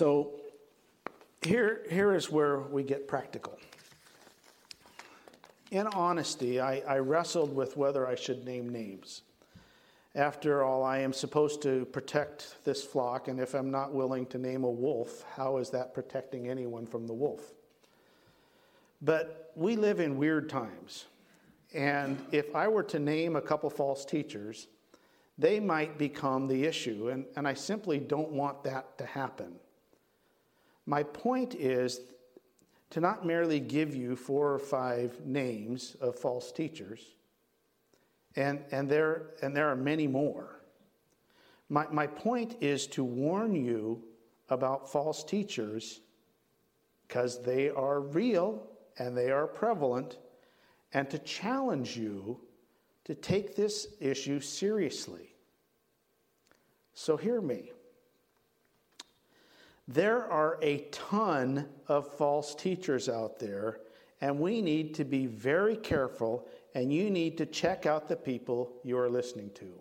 So 0.00 0.30
here, 1.42 1.82
here 1.90 2.14
is 2.14 2.30
where 2.30 2.60
we 2.60 2.82
get 2.82 3.06
practical. 3.06 3.58
In 5.70 5.86
honesty, 5.88 6.58
I, 6.58 6.78
I 6.88 7.00
wrestled 7.00 7.54
with 7.54 7.76
whether 7.76 8.06
I 8.06 8.14
should 8.14 8.46
name 8.46 8.70
names. 8.70 9.20
After 10.14 10.62
all, 10.64 10.84
I 10.84 11.00
am 11.00 11.12
supposed 11.12 11.60
to 11.64 11.84
protect 11.84 12.64
this 12.64 12.82
flock, 12.82 13.28
and 13.28 13.38
if 13.38 13.52
I'm 13.52 13.70
not 13.70 13.92
willing 13.92 14.24
to 14.28 14.38
name 14.38 14.64
a 14.64 14.70
wolf, 14.70 15.22
how 15.36 15.58
is 15.58 15.68
that 15.68 15.92
protecting 15.92 16.48
anyone 16.48 16.86
from 16.86 17.06
the 17.06 17.12
wolf? 17.12 17.52
But 19.02 19.52
we 19.54 19.76
live 19.76 20.00
in 20.00 20.16
weird 20.16 20.48
times, 20.48 21.04
and 21.74 22.18
if 22.32 22.56
I 22.56 22.68
were 22.68 22.84
to 22.84 22.98
name 22.98 23.36
a 23.36 23.42
couple 23.42 23.68
false 23.68 24.06
teachers, 24.06 24.66
they 25.36 25.60
might 25.60 25.98
become 25.98 26.48
the 26.48 26.64
issue, 26.64 27.10
and, 27.10 27.26
and 27.36 27.46
I 27.46 27.52
simply 27.52 27.98
don't 27.98 28.30
want 28.30 28.64
that 28.64 28.96
to 28.96 29.04
happen. 29.04 29.56
My 30.90 31.04
point 31.04 31.54
is 31.54 32.00
to 32.90 33.00
not 33.00 33.24
merely 33.24 33.60
give 33.60 33.94
you 33.94 34.16
four 34.16 34.52
or 34.52 34.58
five 34.58 35.24
names 35.24 35.96
of 36.00 36.18
false 36.18 36.50
teachers, 36.50 37.14
and, 38.34 38.64
and, 38.72 38.88
there, 38.88 39.26
and 39.40 39.54
there 39.54 39.68
are 39.68 39.76
many 39.76 40.08
more. 40.08 40.62
My, 41.68 41.86
my 41.92 42.08
point 42.08 42.56
is 42.60 42.88
to 42.88 43.04
warn 43.04 43.54
you 43.54 44.02
about 44.48 44.90
false 44.90 45.22
teachers 45.22 46.00
because 47.06 47.40
they 47.40 47.70
are 47.70 48.00
real 48.00 48.66
and 48.98 49.16
they 49.16 49.30
are 49.30 49.46
prevalent, 49.46 50.18
and 50.92 51.08
to 51.10 51.20
challenge 51.20 51.96
you 51.96 52.40
to 53.04 53.14
take 53.14 53.54
this 53.54 53.94
issue 54.00 54.40
seriously. 54.40 55.36
So, 56.94 57.16
hear 57.16 57.40
me. 57.40 57.70
There 59.92 60.24
are 60.30 60.56
a 60.62 60.86
ton 60.92 61.66
of 61.88 62.12
false 62.12 62.54
teachers 62.54 63.08
out 63.08 63.40
there, 63.40 63.80
and 64.20 64.38
we 64.38 64.62
need 64.62 64.94
to 64.94 65.04
be 65.04 65.26
very 65.26 65.76
careful, 65.76 66.46
and 66.76 66.92
you 66.92 67.10
need 67.10 67.36
to 67.38 67.46
check 67.46 67.86
out 67.86 68.08
the 68.08 68.14
people 68.14 68.70
you 68.84 68.96
are 68.96 69.10
listening 69.10 69.50
to. 69.54 69.72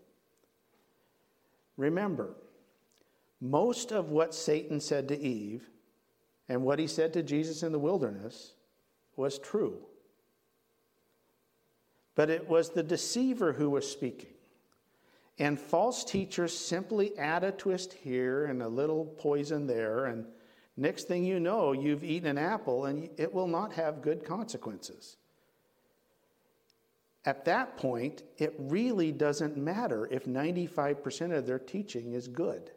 Remember, 1.77 2.33
most 3.39 3.91
of 3.91 4.09
what 4.09 4.33
Satan 4.33 4.79
said 4.79 5.07
to 5.09 5.19
Eve 5.19 5.69
and 6.47 6.63
what 6.63 6.79
he 6.79 6.87
said 6.87 7.13
to 7.13 7.21
Jesus 7.21 7.61
in 7.61 7.71
the 7.71 7.77
wilderness 7.77 8.53
was 9.15 9.37
true. 9.37 9.77
But 12.15 12.31
it 12.31 12.49
was 12.49 12.71
the 12.71 12.81
deceiver 12.81 13.53
who 13.53 13.69
was 13.69 13.89
speaking. 13.89 14.33
And 15.39 15.57
false 15.57 16.03
teachers 16.03 16.55
simply 16.55 17.17
add 17.17 17.45
a 17.45 17.51
twist 17.51 17.93
here 17.93 18.45
and 18.45 18.61
a 18.61 18.67
little 18.67 19.05
poison 19.05 19.65
there, 19.65 20.05
and 20.07 20.25
next 20.75 21.07
thing 21.07 21.23
you 21.23 21.39
know, 21.39 21.71
you've 21.71 22.03
eaten 22.03 22.27
an 22.27 22.37
apple 22.37 22.85
and 22.85 23.09
it 23.17 23.33
will 23.33 23.47
not 23.47 23.73
have 23.73 24.01
good 24.01 24.25
consequences. 24.25 25.15
At 27.25 27.45
that 27.45 27.77
point, 27.77 28.23
it 28.37 28.53
really 28.57 29.11
doesn't 29.11 29.57
matter 29.57 30.07
if 30.11 30.25
95% 30.25 31.37
of 31.37 31.45
their 31.45 31.59
teaching 31.59 32.13
is 32.13 32.27
good. 32.27 32.71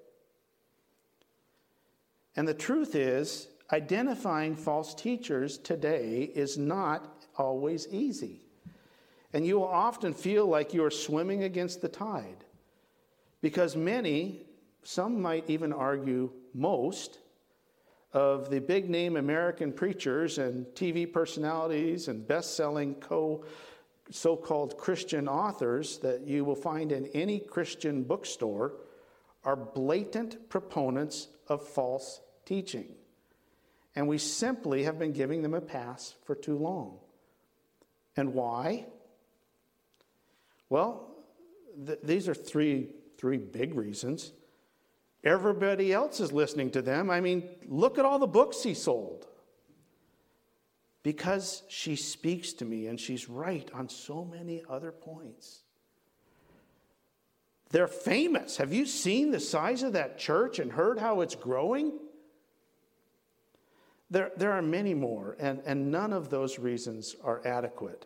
And 2.37 2.47
the 2.47 2.55
truth 2.55 2.95
is, 2.95 3.49
identifying 3.73 4.57
false 4.57 4.95
teachers 4.95 5.59
today 5.59 6.31
is 6.35 6.59
not 6.59 7.27
always 7.37 7.89
easy. 7.89 8.43
And 9.33 9.47
you 9.47 9.59
will 9.59 9.69
often 9.69 10.13
feel 10.13 10.47
like 10.47 10.75
you 10.75 10.85
are 10.85 10.91
swimming 10.91 11.45
against 11.45 11.81
the 11.81 11.89
tide. 11.89 12.45
Because 13.43 13.77
many, 13.77 14.47
some 14.83 15.21
might 15.21 15.51
even 15.51 15.73
argue 15.73 16.31
most, 16.55 17.19
of 18.13 18.51
the 18.51 18.61
big 18.61 18.91
name 18.91 19.17
American 19.17 19.73
preachers 19.73 20.39
and 20.39 20.67
TV 20.75 21.11
personalities 21.11 22.09
and 22.09 22.27
best 22.27 22.57
selling 22.57 22.95
so 24.11 24.37
called 24.37 24.77
Christian 24.77 25.29
authors 25.29 25.99
that 25.99 26.27
you 26.27 26.45
will 26.45 26.57
find 26.57 26.93
in 26.93 27.07
any 27.09 27.41
Christian 27.41 28.03
bookstore 28.03 28.75
are 29.45 29.57
blatant 29.57 30.49
proponents 30.49 31.29
of 31.49 31.67
false 31.67 32.21
teaching. 32.45 32.95
And 33.97 34.09
we 34.09 34.19
simply 34.19 34.85
have 34.85 34.99
been 34.99 35.13
giving 35.13 35.43
them 35.43 35.55
a 35.55 35.61
pass 35.61 36.15
for 36.25 36.35
too 36.35 36.57
long. 36.57 36.99
And 38.17 38.35
why? 38.35 38.87
Well, 40.69 41.15
th- 41.87 41.99
these 42.03 42.29
are 42.29 42.35
three 42.35 42.91
three 43.23 43.39
big 43.39 43.77
reasons. 43.77 44.33
Everybody 45.23 45.93
else 45.93 46.19
is 46.19 46.33
listening 46.33 46.73
to 46.73 46.83
them. 46.83 47.09
I 47.09 47.21
mean, 47.21 47.49
look 47.69 47.97
at 47.97 48.05
all 48.05 48.19
the 48.19 48.27
books 48.27 48.65
he 48.65 48.75
sold. 48.75 49.29
Because 51.05 51.63
she 51.69 51.95
speaks 51.95 52.53
to 52.55 52.65
me 52.65 52.89
and 52.89 52.99
she's 52.99 53.29
right 53.29 53.71
on 53.73 53.89
so 53.89 54.25
many 54.25 54.65
other 54.69 54.91
points. 54.91 55.63
They're 57.71 57.87
famous. 57.87 58.57
Have 58.57 58.73
you 58.73 58.87
seen 58.87 59.31
the 59.31 59.41
size 59.41 59.85
of 59.85 59.93
that 59.93 60.19
church 60.19 60.59
and 60.59 60.73
heard 60.73 60.99
how 60.99 61.21
it's 61.21 61.37
growing? 61.37 61.93
There, 64.11 64.33
there 64.37 64.53
are 64.53 64.63
many 64.63 64.95
more, 64.95 65.37
and, 65.39 65.63
and 65.65 65.93
none 65.93 66.13
of 66.13 66.29
those 66.29 66.59
reasons 66.59 67.15
are 67.23 67.41
adequate. 67.47 68.05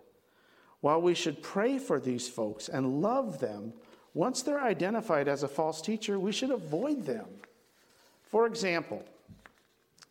While 0.81 1.01
we 1.01 1.15
should 1.15 1.43
pray 1.43 1.79
for 1.79 1.99
these 1.99 2.29
folks 2.29 2.69
and 2.69 3.01
love 3.01 3.41
them, 3.41 3.73
once 4.17 4.41
they're 4.41 4.65
identified 4.65 5.29
as 5.29 5.43
a 5.43 5.49
false 5.49 5.83
teacher, 5.83 6.19
we 6.19 6.33
should 6.33 6.51
avoid 6.51 7.05
them. 7.05 7.27
For 8.23 8.47
example, 8.47 9.05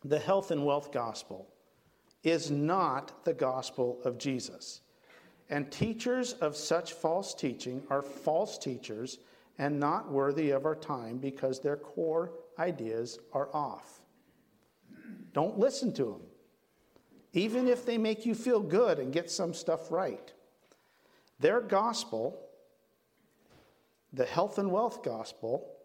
the 0.04 0.20
health 0.20 0.52
and 0.52 0.64
wealth 0.64 0.92
gospel 0.92 1.48
is 2.22 2.48
not 2.48 3.24
the 3.24 3.34
gospel 3.34 3.98
of 4.04 4.16
Jesus. 4.16 4.82
And 5.50 5.72
teachers 5.72 6.34
of 6.34 6.54
such 6.54 6.92
false 6.92 7.34
teaching 7.34 7.82
are 7.90 8.00
false 8.00 8.58
teachers 8.58 9.18
and 9.58 9.80
not 9.80 10.08
worthy 10.08 10.50
of 10.50 10.66
our 10.66 10.76
time 10.76 11.18
because 11.18 11.58
their 11.58 11.76
core 11.76 12.30
ideas 12.60 13.18
are 13.32 13.48
off. 13.52 14.02
Don't 15.32 15.58
listen 15.58 15.92
to 15.94 16.04
them, 16.04 16.22
even 17.32 17.66
if 17.66 17.84
they 17.84 17.98
make 17.98 18.24
you 18.24 18.36
feel 18.36 18.60
good 18.60 19.00
and 19.00 19.12
get 19.12 19.32
some 19.32 19.52
stuff 19.52 19.90
right. 19.90 20.32
Their 21.40 21.60
gospel, 21.60 22.45
the 24.16 24.24
health 24.24 24.58
and 24.58 24.72
wealth 24.72 25.02
gospel, 25.02 25.76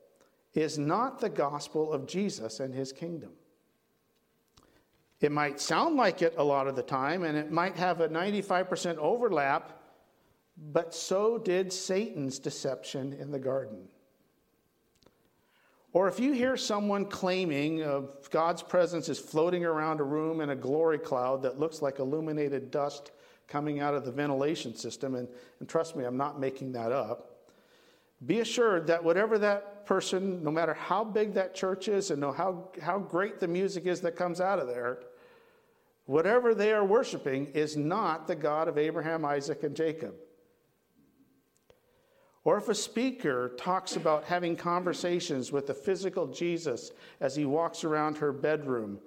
is 0.54 0.78
not 0.78 1.20
the 1.20 1.30
gospel 1.30 1.92
of 1.94 2.08
Jesus 2.08 2.60
and 2.60 2.74
his 2.74 2.92
kingdom. 2.92 3.32
It 5.20 5.32
might 5.32 5.60
sound 5.60 5.98
like 5.98 6.22
it 6.22 6.34
a 6.38 6.44
lot 6.44 6.68
of 6.68 6.76
the 6.76 6.82
time, 6.82 7.24
and 7.24 7.38
it 7.38 7.52
might 7.52 7.76
have 7.76 8.02
a 8.02 8.10
95% 8.10 8.98
overlap, 8.98 9.80
but 10.58 10.96
so 10.96 11.38
did 11.38 11.72
Satan's 11.72 12.40
deception 12.40 13.14
in 13.14 13.32
the 13.32 13.40
garden. 13.40 13.88
Or 15.94 16.08
if 16.08 16.20
you 16.20 16.32
hear 16.32 16.56
someone 16.56 17.06
claiming 17.06 17.84
uh, 17.84 18.02
God's 18.30 18.64
presence 18.64 19.10
is 19.10 19.20
floating 19.20 19.66
around 19.66 20.00
a 20.00 20.04
room 20.04 20.40
in 20.40 20.50
a 20.50 20.56
glory 20.56 20.98
cloud 20.98 21.44
that 21.44 21.60
looks 21.60 21.82
like 21.82 22.00
illuminated 22.00 22.72
dust 22.72 23.12
coming 23.48 23.82
out 23.82 23.94
of 23.94 24.06
the 24.06 24.12
ventilation 24.12 24.74
system, 24.74 25.16
and, 25.16 25.28
and 25.60 25.68
trust 25.68 25.96
me, 25.96 26.06
I'm 26.06 26.18
not 26.18 26.40
making 26.40 26.72
that 26.72 26.94
up, 26.94 27.31
be 28.26 28.40
assured 28.40 28.88
that 28.88 29.04
whatever 29.04 29.38
that 29.40 29.86
person, 29.86 30.44
no 30.44 30.52
matter 30.52 30.74
how 30.74 31.04
big 31.04 31.34
that 31.34 31.56
church 31.56 31.88
is 31.88 32.12
and 32.12 32.24
how, 32.24 32.70
how 32.82 33.00
great 33.00 33.40
the 33.40 33.48
music 33.48 33.86
is 33.86 34.02
that 34.02 34.16
comes 34.16 34.40
out 34.40 34.60
of 34.60 34.68
there, 34.68 35.00
whatever 36.06 36.54
they 36.54 36.72
are 36.72 36.86
worshiping 36.86 37.48
is 37.48 37.76
not 37.76 38.28
the 38.28 38.36
God 38.36 38.68
of 38.68 38.78
Abraham, 38.78 39.26
Isaac, 39.26 39.64
and 39.64 39.76
Jacob. 39.76 40.14
Or 42.44 42.58
if 42.58 42.70
a 42.70 42.76
speaker 42.76 43.54
talks 43.58 43.96
about 43.96 44.24
having 44.24 44.56
conversations 44.56 45.52
with 45.52 45.68
the 45.68 45.74
physical 45.74 46.28
Jesus 46.28 46.92
as 47.20 47.36
he 47.36 47.46
walks 47.46 47.84
around 47.84 48.18
her 48.18 48.32
bedroom, 48.32 49.00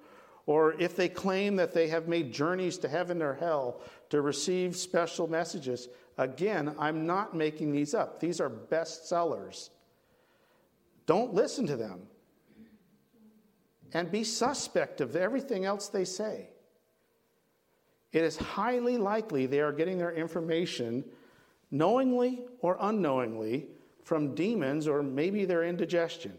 or 0.45 0.73
if 0.79 0.95
they 0.95 1.09
claim 1.09 1.55
that 1.55 1.73
they 1.73 1.87
have 1.87 2.07
made 2.07 2.31
journeys 2.31 2.77
to 2.77 2.87
heaven 2.87 3.21
or 3.21 3.33
hell 3.33 3.81
to 4.09 4.21
receive 4.21 4.75
special 4.75 5.27
messages, 5.27 5.89
again, 6.17 6.75
I'm 6.79 7.05
not 7.05 7.35
making 7.35 7.71
these 7.71 7.93
up. 7.93 8.19
These 8.19 8.39
are 8.39 8.49
bestsellers. 8.49 9.69
Don't 11.05 11.33
listen 11.33 11.67
to 11.67 11.75
them. 11.75 12.01
And 13.93 14.11
be 14.11 14.23
suspect 14.23 15.01
of 15.01 15.15
everything 15.15 15.65
else 15.65 15.87
they 15.87 16.05
say. 16.05 16.49
It 18.11 18.23
is 18.23 18.37
highly 18.37 18.97
likely 18.97 19.45
they 19.45 19.59
are 19.59 19.71
getting 19.71 19.97
their 19.97 20.13
information 20.13 21.03
knowingly 21.71 22.45
or 22.61 22.77
unknowingly 22.79 23.67
from 24.03 24.35
demons 24.35 24.87
or 24.87 25.03
maybe 25.03 25.45
their 25.45 25.63
indigestion. 25.63 26.37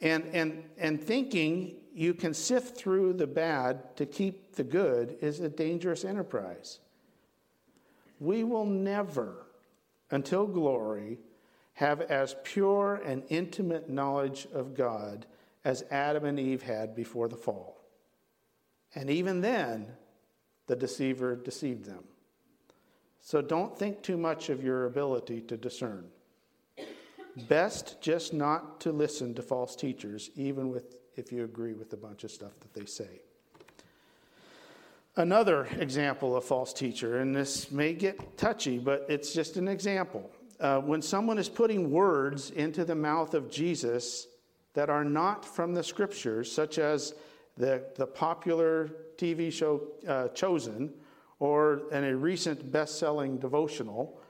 And, 0.00 0.24
and, 0.32 0.64
and 0.78 1.02
thinking 1.02 1.76
you 1.94 2.12
can 2.12 2.34
sift 2.34 2.76
through 2.76 3.14
the 3.14 3.26
bad 3.26 3.96
to 3.96 4.06
keep 4.06 4.54
the 4.54 4.64
good 4.64 5.16
is 5.20 5.40
a 5.40 5.48
dangerous 5.48 6.04
enterprise. 6.04 6.80
We 8.20 8.44
will 8.44 8.66
never, 8.66 9.46
until 10.10 10.46
glory, 10.46 11.18
have 11.74 12.00
as 12.02 12.36
pure 12.44 13.02
and 13.04 13.22
intimate 13.28 13.88
knowledge 13.88 14.46
of 14.52 14.74
God 14.74 15.26
as 15.64 15.84
Adam 15.90 16.24
and 16.24 16.38
Eve 16.38 16.62
had 16.62 16.94
before 16.94 17.28
the 17.28 17.36
fall. 17.36 17.82
And 18.94 19.10
even 19.10 19.40
then, 19.40 19.88
the 20.66 20.76
deceiver 20.76 21.36
deceived 21.36 21.84
them. 21.84 22.04
So 23.20 23.42
don't 23.42 23.76
think 23.78 24.02
too 24.02 24.16
much 24.16 24.48
of 24.48 24.62
your 24.62 24.86
ability 24.86 25.40
to 25.42 25.56
discern. 25.56 26.06
Best 27.36 28.00
just 28.00 28.32
not 28.32 28.80
to 28.80 28.92
listen 28.92 29.34
to 29.34 29.42
false 29.42 29.76
teachers, 29.76 30.30
even 30.36 30.70
with, 30.70 30.98
if 31.16 31.30
you 31.30 31.44
agree 31.44 31.74
with 31.74 31.92
a 31.92 31.96
bunch 31.96 32.24
of 32.24 32.30
stuff 32.30 32.52
that 32.60 32.72
they 32.72 32.86
say. 32.86 33.20
Another 35.16 35.66
example 35.78 36.36
of 36.36 36.44
false 36.44 36.72
teacher, 36.72 37.18
and 37.18 37.34
this 37.34 37.70
may 37.70 37.92
get 37.92 38.38
touchy, 38.38 38.78
but 38.78 39.06
it's 39.08 39.32
just 39.32 39.56
an 39.56 39.68
example. 39.68 40.30
Uh, 40.60 40.80
when 40.80 41.02
someone 41.02 41.38
is 41.38 41.48
putting 41.48 41.90
words 41.90 42.50
into 42.50 42.84
the 42.84 42.94
mouth 42.94 43.34
of 43.34 43.50
Jesus 43.50 44.26
that 44.72 44.88
are 44.88 45.04
not 45.04 45.44
from 45.44 45.74
the 45.74 45.82
scriptures, 45.82 46.50
such 46.50 46.78
as 46.78 47.14
the, 47.56 47.82
the 47.96 48.06
popular 48.06 48.90
TV 49.16 49.52
show 49.52 49.82
uh, 50.08 50.28
Chosen, 50.28 50.92
or 51.38 51.82
in 51.92 52.04
a 52.04 52.16
recent 52.16 52.70
best 52.72 52.98
selling 52.98 53.38
devotional, 53.38 54.20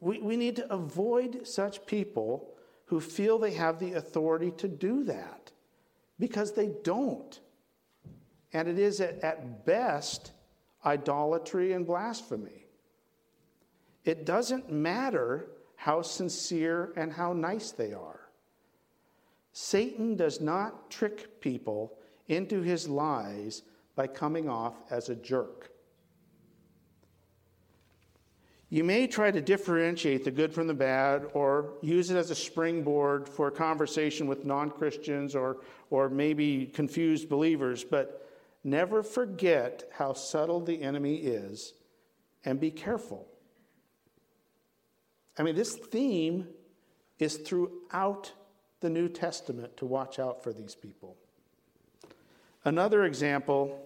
we, 0.00 0.18
we 0.18 0.36
need 0.36 0.56
to 0.56 0.72
avoid 0.72 1.46
such 1.46 1.86
people 1.86 2.54
who 2.86 3.00
feel 3.00 3.38
they 3.38 3.52
have 3.52 3.78
the 3.78 3.94
authority 3.94 4.50
to 4.52 4.68
do 4.68 5.04
that 5.04 5.52
because 6.18 6.52
they 6.52 6.70
don't. 6.82 7.40
And 8.52 8.68
it 8.68 8.78
is 8.78 9.00
at, 9.00 9.22
at 9.22 9.66
best 9.66 10.32
idolatry 10.84 11.72
and 11.72 11.86
blasphemy. 11.86 12.66
It 14.04 14.24
doesn't 14.24 14.72
matter 14.72 15.48
how 15.76 16.02
sincere 16.02 16.92
and 16.96 17.12
how 17.12 17.32
nice 17.32 17.72
they 17.72 17.92
are. 17.92 18.20
Satan 19.52 20.16
does 20.16 20.40
not 20.40 20.90
trick 20.90 21.40
people 21.40 21.98
into 22.28 22.62
his 22.62 22.88
lies 22.88 23.62
by 23.96 24.06
coming 24.06 24.48
off 24.48 24.74
as 24.90 25.08
a 25.08 25.16
jerk. 25.16 25.72
You 28.70 28.84
may 28.84 29.06
try 29.06 29.30
to 29.30 29.40
differentiate 29.40 30.24
the 30.24 30.30
good 30.30 30.52
from 30.52 30.66
the 30.66 30.74
bad 30.74 31.26
or 31.32 31.74
use 31.80 32.10
it 32.10 32.16
as 32.16 32.30
a 32.30 32.34
springboard 32.34 33.28
for 33.28 33.48
a 33.48 33.52
conversation 33.52 34.26
with 34.26 34.44
non 34.44 34.70
Christians 34.70 35.34
or, 35.34 35.58
or 35.88 36.10
maybe 36.10 36.66
confused 36.66 37.30
believers, 37.30 37.82
but 37.82 38.28
never 38.62 39.02
forget 39.02 39.88
how 39.92 40.12
subtle 40.12 40.60
the 40.60 40.82
enemy 40.82 41.16
is 41.16 41.72
and 42.44 42.60
be 42.60 42.70
careful. 42.70 43.26
I 45.38 45.44
mean, 45.44 45.54
this 45.54 45.74
theme 45.74 46.48
is 47.18 47.36
throughout 47.36 48.32
the 48.80 48.90
New 48.90 49.08
Testament 49.08 49.76
to 49.78 49.86
watch 49.86 50.18
out 50.18 50.42
for 50.42 50.52
these 50.52 50.74
people. 50.74 51.16
Another 52.64 53.04
example, 53.04 53.80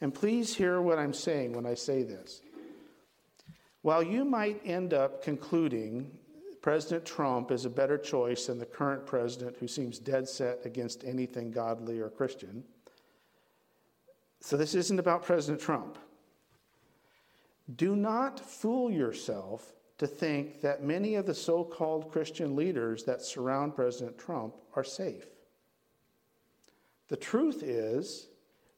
and 0.00 0.12
please 0.12 0.54
hear 0.54 0.80
what 0.82 0.98
I'm 0.98 1.14
saying 1.14 1.52
when 1.54 1.64
I 1.64 1.74
say 1.74 2.02
this. 2.02 2.42
While 3.86 4.02
you 4.02 4.24
might 4.24 4.60
end 4.64 4.92
up 4.92 5.22
concluding 5.22 6.10
President 6.60 7.06
Trump 7.06 7.52
is 7.52 7.66
a 7.66 7.70
better 7.70 7.96
choice 7.96 8.46
than 8.46 8.58
the 8.58 8.66
current 8.66 9.06
president 9.06 9.58
who 9.60 9.68
seems 9.68 10.00
dead 10.00 10.28
set 10.28 10.58
against 10.64 11.04
anything 11.04 11.52
godly 11.52 12.00
or 12.00 12.08
Christian, 12.08 12.64
so 14.40 14.56
this 14.56 14.74
isn't 14.74 14.98
about 14.98 15.22
President 15.22 15.60
Trump. 15.60 15.98
Do 17.76 17.94
not 17.94 18.40
fool 18.40 18.90
yourself 18.90 19.72
to 19.98 20.08
think 20.08 20.60
that 20.62 20.82
many 20.82 21.14
of 21.14 21.26
the 21.26 21.32
so 21.32 21.62
called 21.62 22.10
Christian 22.10 22.56
leaders 22.56 23.04
that 23.04 23.22
surround 23.22 23.76
President 23.76 24.18
Trump 24.18 24.56
are 24.74 24.82
safe. 24.82 25.28
The 27.06 27.16
truth 27.16 27.62
is, 27.62 28.30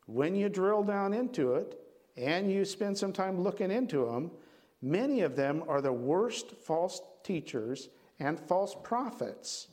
when 0.05 0.35
you 0.35 0.51
drill 0.51 0.83
down 0.83 1.15
into 1.15 1.55
it 1.55 1.81
and 2.19 2.53
you 2.53 2.67
spend 2.67 2.99
some 2.99 3.15
time 3.15 3.41
looking 3.41 3.71
into 3.71 4.05
them, 4.05 4.33
Many 4.81 5.23
of 5.23 5.37
them 5.37 5.65
are 5.69 5.81
the 5.81 5.93
worst 5.93 6.53
false 6.53 7.01
teachers 7.25 7.89
and 8.21 8.39
false 8.39 8.77
prophets 8.83 9.69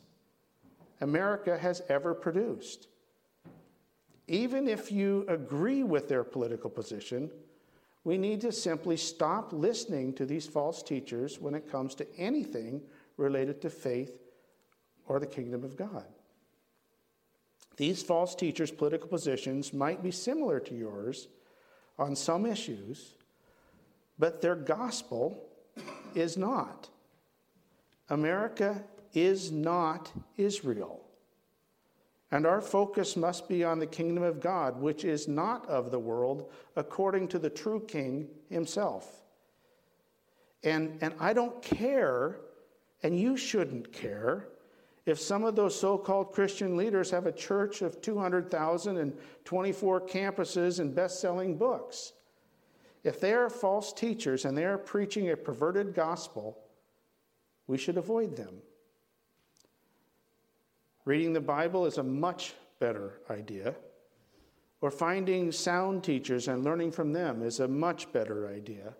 America 1.00 1.56
has 1.58 1.82
ever 1.88 2.14
produced. 2.14 2.88
Even 4.28 4.66
if 4.66 4.90
you 4.90 5.24
agree 5.28 5.82
with 5.82 6.08
their 6.08 6.24
political 6.24 6.70
position, 6.70 7.30
we 8.02 8.18
need 8.18 8.40
to 8.40 8.52
simply 8.52 8.96
stop 8.96 9.52
listening 9.52 10.12
to 10.14 10.26
these 10.26 10.46
false 10.46 10.82
teachers 10.82 11.40
when 11.40 11.54
it 11.54 11.70
comes 11.70 11.94
to 11.96 12.06
anything 12.16 12.80
related 13.16 13.60
to 13.62 13.70
faith 13.70 14.20
or 15.06 15.20
the 15.20 15.26
kingdom 15.26 15.64
of 15.64 15.76
God. 15.76 16.04
These 17.76 18.02
false 18.02 18.34
teachers' 18.34 18.70
political 18.70 19.08
positions 19.08 19.72
might 19.72 20.02
be 20.02 20.10
similar 20.10 20.60
to 20.60 20.74
yours 20.74 21.28
on 21.98 22.16
some 22.16 22.46
issues, 22.46 23.15
but 24.18 24.40
their 24.40 24.54
gospel 24.54 25.48
is 26.14 26.36
not. 26.36 26.88
America 28.08 28.82
is 29.12 29.50
not 29.50 30.12
Israel. 30.36 31.02
And 32.30 32.44
our 32.44 32.60
focus 32.60 33.16
must 33.16 33.48
be 33.48 33.62
on 33.62 33.78
the 33.78 33.86
kingdom 33.86 34.22
of 34.24 34.40
God, 34.40 34.80
which 34.80 35.04
is 35.04 35.28
not 35.28 35.66
of 35.68 35.90
the 35.90 35.98
world, 35.98 36.50
according 36.74 37.28
to 37.28 37.38
the 37.38 37.50
true 37.50 37.80
king 37.86 38.28
himself. 38.50 39.22
And, 40.64 40.98
and 41.00 41.14
I 41.20 41.32
don't 41.32 41.62
care, 41.62 42.40
and 43.02 43.18
you 43.18 43.36
shouldn't 43.36 43.92
care, 43.92 44.48
if 45.06 45.20
some 45.20 45.44
of 45.44 45.54
those 45.54 45.78
so 45.78 45.96
called 45.96 46.32
Christian 46.32 46.76
leaders 46.76 47.12
have 47.12 47.26
a 47.26 47.32
church 47.32 47.80
of 47.80 48.02
200,000 48.02 48.96
and 48.96 49.16
24 49.44 50.00
campuses 50.00 50.80
and 50.80 50.92
best 50.92 51.20
selling 51.20 51.56
books. 51.56 52.12
If 53.06 53.20
they 53.20 53.34
are 53.34 53.48
false 53.48 53.92
teachers 53.92 54.44
and 54.44 54.58
they 54.58 54.64
are 54.64 54.76
preaching 54.76 55.30
a 55.30 55.36
perverted 55.36 55.94
gospel, 55.94 56.58
we 57.68 57.78
should 57.78 57.98
avoid 57.98 58.34
them. 58.34 58.56
Reading 61.04 61.32
the 61.32 61.40
Bible 61.40 61.86
is 61.86 61.98
a 61.98 62.02
much 62.02 62.54
better 62.80 63.20
idea. 63.30 63.76
or 64.80 64.90
finding 64.90 65.50
sound 65.50 66.04
teachers 66.04 66.48
and 66.48 66.64
learning 66.64 66.92
from 66.92 67.12
them 67.12 67.42
is 67.42 67.60
a 67.60 67.68
much 67.68 68.12
better 68.12 68.48
idea. 68.48 68.94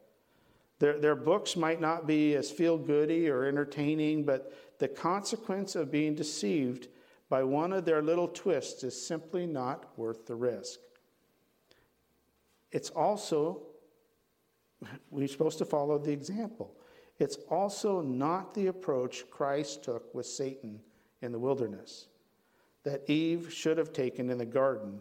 Their, 0.78 0.98
their 0.98 1.16
books 1.16 1.56
might 1.56 1.80
not 1.80 2.06
be 2.06 2.34
as 2.34 2.50
feel 2.50 2.78
goody 2.78 3.28
or 3.28 3.44
entertaining, 3.44 4.24
but 4.24 4.52
the 4.78 4.88
consequence 4.88 5.74
of 5.74 5.90
being 5.90 6.14
deceived 6.14 6.88
by 7.28 7.42
one 7.42 7.72
of 7.72 7.84
their 7.84 8.02
little 8.02 8.28
twists 8.28 8.84
is 8.84 9.06
simply 9.06 9.46
not 9.46 9.98
worth 9.98 10.26
the 10.26 10.34
risk. 10.34 10.78
It's 12.72 12.90
also, 12.90 13.62
we're 15.10 15.28
supposed 15.28 15.58
to 15.58 15.64
follow 15.64 15.98
the 15.98 16.12
example. 16.12 16.74
It's 17.18 17.36
also 17.50 18.02
not 18.02 18.54
the 18.54 18.66
approach 18.66 19.28
Christ 19.30 19.84
took 19.84 20.14
with 20.14 20.26
Satan 20.26 20.80
in 21.22 21.32
the 21.32 21.38
wilderness 21.38 22.08
that 22.84 23.08
Eve 23.10 23.52
should 23.52 23.78
have 23.78 23.92
taken 23.92 24.30
in 24.30 24.38
the 24.38 24.46
garden 24.46 25.00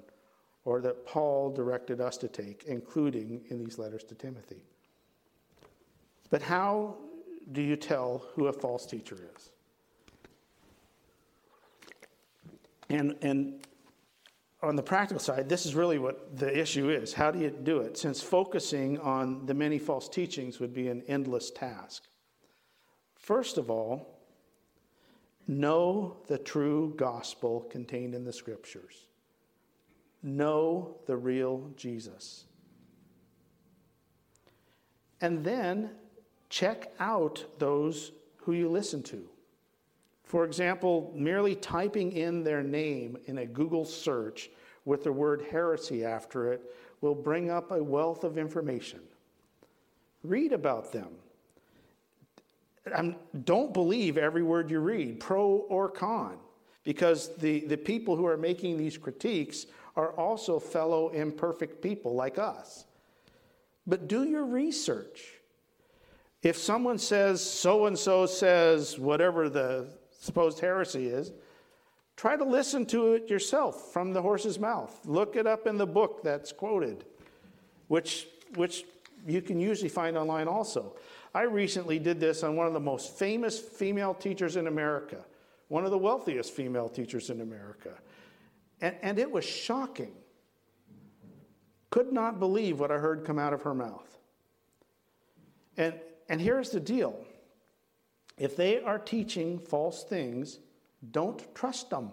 or 0.63 0.82
that 0.82 1.06
Paul 1.06 1.52
directed 1.52 2.02
us 2.02 2.17
to 2.17 2.28
take, 2.28 2.63
including 2.65 3.41
in 3.50 3.60
these 3.60 3.78
letters 3.78 4.04
to 4.06 4.15
Timothy. 4.15 4.63
But 6.32 6.41
how 6.41 6.95
do 7.52 7.62
you 7.62 7.76
tell 7.76 8.24
who 8.34 8.48
a 8.48 8.54
false 8.54 8.88
teacher 8.88 9.17
is? 9.36 9.52
And, 12.89 13.15
and 13.21 13.60
on 14.62 14.76
the 14.76 14.84
practical 14.84 15.20
side, 15.20 15.50
this 15.50 15.65
is 15.65 15.76
really 15.76 16.00
what 16.00 16.38
the 16.38 16.58
issue 16.58 16.89
is. 16.89 17.13
How 17.13 17.32
do 17.32 17.39
you 17.39 17.50
do 17.50 17.80
it? 17.80 17.98
Since 17.98 18.22
focusing 18.22 19.00
on 19.00 19.46
the 19.46 19.54
many 19.54 19.78
false 19.78 20.10
teachings 20.10 20.60
would 20.60 20.74
be 20.74 20.88
an 20.88 21.04
endless 21.08 21.52
task. 21.52 22.04
First 23.15 23.58
of 23.58 23.70
all, 23.70 24.20
know 25.48 26.18
the 26.28 26.38
true 26.38 26.94
gospel 26.96 27.62
contained 27.70 28.15
in 28.15 28.24
the 28.24 28.34
scriptures. 28.34 29.08
Know 30.24 30.98
the 31.06 31.18
real 31.18 31.72
Jesus. 31.76 32.46
And 35.22 35.44
then 35.44 35.91
check 36.50 36.91
out 37.00 37.46
those 37.60 38.12
who 38.38 38.54
you 38.54 38.70
listen 38.70 39.04
to. 39.04 39.28
For 40.26 40.44
example, 40.44 41.14
merely 41.16 41.56
typing 41.56 42.12
in 42.12 42.44
their 42.44 42.64
name 42.64 43.18
in 43.26 43.38
a 43.38 43.46
Google 43.46 43.86
search 43.86 44.50
with 44.84 45.04
the 45.04 45.12
word 45.12 45.46
heresy 45.52 46.04
after 46.04 46.52
it 46.52 46.62
will 47.02 47.16
bring 47.16 47.50
up 47.52 47.72
a 47.72 47.84
wealth 47.84 48.24
of 48.24 48.38
information. 48.38 49.00
Read 50.24 50.52
about 50.52 50.92
them. 50.92 51.10
Um, 52.94 53.16
don't 53.46 53.74
believe 53.74 54.18
every 54.18 54.44
word 54.44 54.70
you 54.70 54.80
read, 54.80 55.20
pro 55.20 55.46
or 55.46 55.90
con, 55.90 56.38
because 56.84 57.36
the, 57.38 57.62
the 57.66 57.78
people 57.78 58.16
who 58.16 58.26
are 58.26 58.38
making 58.38 58.78
these 58.78 58.98
critiques 58.98 59.68
are 59.96 60.12
also 60.12 60.60
fellow 60.60 61.10
imperfect 61.10 61.82
people 61.82 62.16
like 62.16 62.38
us. 62.38 62.86
But 63.88 64.08
do 64.08 64.24
your 64.24 64.46
research. 64.46 65.24
If 66.42 66.58
someone 66.58 66.98
says, 66.98 67.44
so 67.44 67.86
and 67.86 67.98
so 67.98 68.26
says 68.26 69.00
whatever 69.00 69.50
the 69.50 69.88
supposed 70.26 70.60
heresy 70.60 71.08
is, 71.08 71.32
try 72.16 72.36
to 72.36 72.44
listen 72.44 72.86
to 72.88 73.14
it 73.14 73.30
yourself 73.30 73.94
from 73.94 74.14
the 74.14 74.22
horse's 74.22 74.60
mouth. 74.60 74.94
Look 75.06 75.36
it 75.36 75.48
up 75.48 75.68
in 75.68 75.78
the 75.78 75.88
book 75.88 76.24
that's 76.24 76.52
quoted, 76.52 77.06
which, 77.88 78.28
which 78.56 78.86
you 79.28 79.42
can 79.42 79.60
usually 79.60 79.90
find 79.90 80.18
online 80.18 80.48
also. 80.48 80.96
I 81.34 81.44
recently 81.44 82.00
did 82.00 82.20
this 82.20 82.44
on 82.44 82.56
one 82.56 82.68
of 82.68 82.74
the 82.74 82.80
most 82.80 83.18
famous 83.18 83.60
female 83.60 84.14
teachers 84.14 84.56
in 84.56 84.68
America, 84.68 85.24
one 85.68 85.86
of 85.86 85.92
the 85.92 85.98
wealthiest 85.98 86.52
female 86.52 86.90
teachers 86.90 87.30
in 87.30 87.42
America. 87.42 87.92
And, 88.82 88.96
and 89.02 89.20
it 89.20 89.30
was 89.30 89.46
shocking. 89.46 90.14
Could 91.90 92.12
not 92.12 92.40
believe 92.40 92.80
what 92.80 92.92
I 92.92 92.98
heard 92.98 93.26
come 93.26 93.40
out 93.40 93.54
of 93.54 93.62
her 93.64 93.74
mouth. 93.74 94.18
And, 95.78 95.94
and 96.30 96.40
here's 96.40 96.70
the 96.70 96.80
deal 96.80 97.26
if 98.38 98.56
they 98.56 98.82
are 98.82 99.00
teaching 99.00 99.60
false 99.60 100.04
things, 100.04 100.60
don't 101.12 101.54
trust 101.56 101.89
them. 101.89 102.12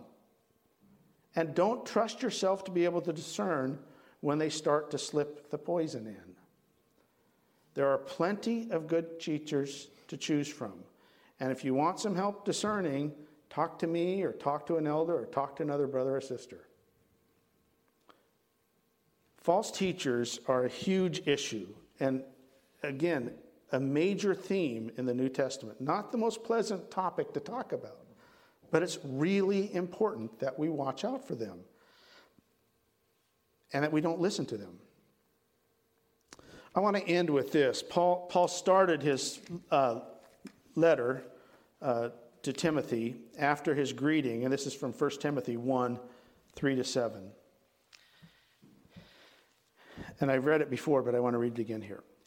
And 1.35 1.55
don't 1.55 1.85
trust 1.87 2.23
yourself 2.23 2.65
to 2.65 2.71
be 2.71 2.85
able 2.85 3.01
to 3.01 3.13
discern 3.13 3.79
when 4.21 4.39
they 4.39 4.51
start 4.51 4.91
to 4.91 4.99
slip 4.99 5.51
the 5.51 5.59
poison 5.59 6.07
in. 6.07 6.37
There 7.75 7.89
are 7.89 7.99
plenty 7.99 8.71
of 8.71 8.87
good 8.87 9.19
teachers 9.19 9.89
to 10.09 10.17
choose 10.17 10.49
from. 10.49 10.75
And 11.41 11.51
if 11.51 11.65
you 11.65 11.75
want 11.75 11.99
some 11.99 12.15
help 12.15 12.45
discerning, 12.45 13.13
talk 13.49 13.79
to 13.81 13.87
me 13.87 14.23
or 14.23 14.33
talk 14.33 14.67
to 14.67 14.77
an 14.77 14.87
elder 14.87 15.19
or 15.19 15.27
talk 15.27 15.57
to 15.57 15.63
another 15.63 15.87
brother 15.87 16.17
or 16.17 16.21
sister. 16.21 16.69
False 19.39 19.73
teachers 19.73 20.39
are 20.47 20.65
a 20.65 20.69
huge 20.69 21.27
issue. 21.27 21.67
And 21.99 22.23
again, 22.83 23.33
a 23.73 23.81
major 23.81 24.35
theme 24.35 24.91
in 24.97 25.07
the 25.07 25.15
New 25.15 25.29
Testament. 25.29 25.81
Not 25.81 26.13
the 26.13 26.19
most 26.19 26.45
pleasant 26.45 26.91
topic 26.91 27.33
to 27.33 27.41
talk 27.41 27.73
about, 27.73 28.07
but 28.71 28.83
it's 28.83 28.99
really 29.03 29.75
important 29.75 30.39
that 30.41 30.59
we 30.59 30.69
watch 30.69 31.05
out 31.05 31.27
for 31.27 31.35
them 31.35 31.61
and 33.73 33.83
that 33.83 33.91
we 33.91 34.03
don't 34.03 34.21
listen 34.21 34.45
to 34.47 34.57
them. 34.57 34.79
I 36.75 36.81
want 36.81 36.97
to 36.97 37.07
end 37.07 37.29
with 37.31 37.53
this. 37.53 37.83
Paul, 37.83 38.27
Paul 38.31 38.49
started 38.49 39.03
his 39.03 39.41
uh, 39.71 40.01
letter 40.75 41.23
uh, 41.81 42.11
to 42.43 42.53
Timothy 42.53 43.17
after 43.39 43.75
his 43.75 43.93
greeting, 43.93 44.45
and 44.45 44.53
this 44.53 44.67
is 44.67 44.75
from 44.75 44.93
1 44.93 45.11
Timothy 45.21 45.57
1 45.57 45.99
3 46.55 46.77
to 46.77 46.85
7. 46.85 47.31
And 50.21 50.31
I've 50.31 50.45
read 50.45 50.61
it 50.61 50.71
before, 50.71 51.03
but 51.03 51.15
I 51.15 51.21
want 51.21 51.35
to 51.35 51.39
read 51.39 51.59
it 51.59 51.63
again 51.63 51.81
here. 51.81 52.03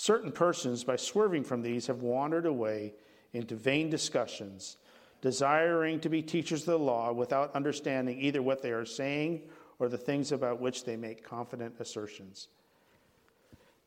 Certain 0.00 0.30
persons, 0.30 0.84
by 0.84 0.94
swerving 0.94 1.42
from 1.42 1.60
these, 1.60 1.88
have 1.88 2.02
wandered 2.02 2.46
away 2.46 2.94
into 3.32 3.56
vain 3.56 3.90
discussions, 3.90 4.76
desiring 5.22 5.98
to 5.98 6.08
be 6.08 6.22
teachers 6.22 6.60
of 6.60 6.66
the 6.66 6.78
law 6.78 7.12
without 7.12 7.52
understanding 7.56 8.16
either 8.20 8.40
what 8.40 8.62
they 8.62 8.70
are 8.70 8.84
saying 8.84 9.42
or 9.80 9.88
the 9.88 9.98
things 9.98 10.30
about 10.30 10.60
which 10.60 10.84
they 10.84 10.94
make 10.94 11.24
confident 11.24 11.74
assertions. 11.80 12.46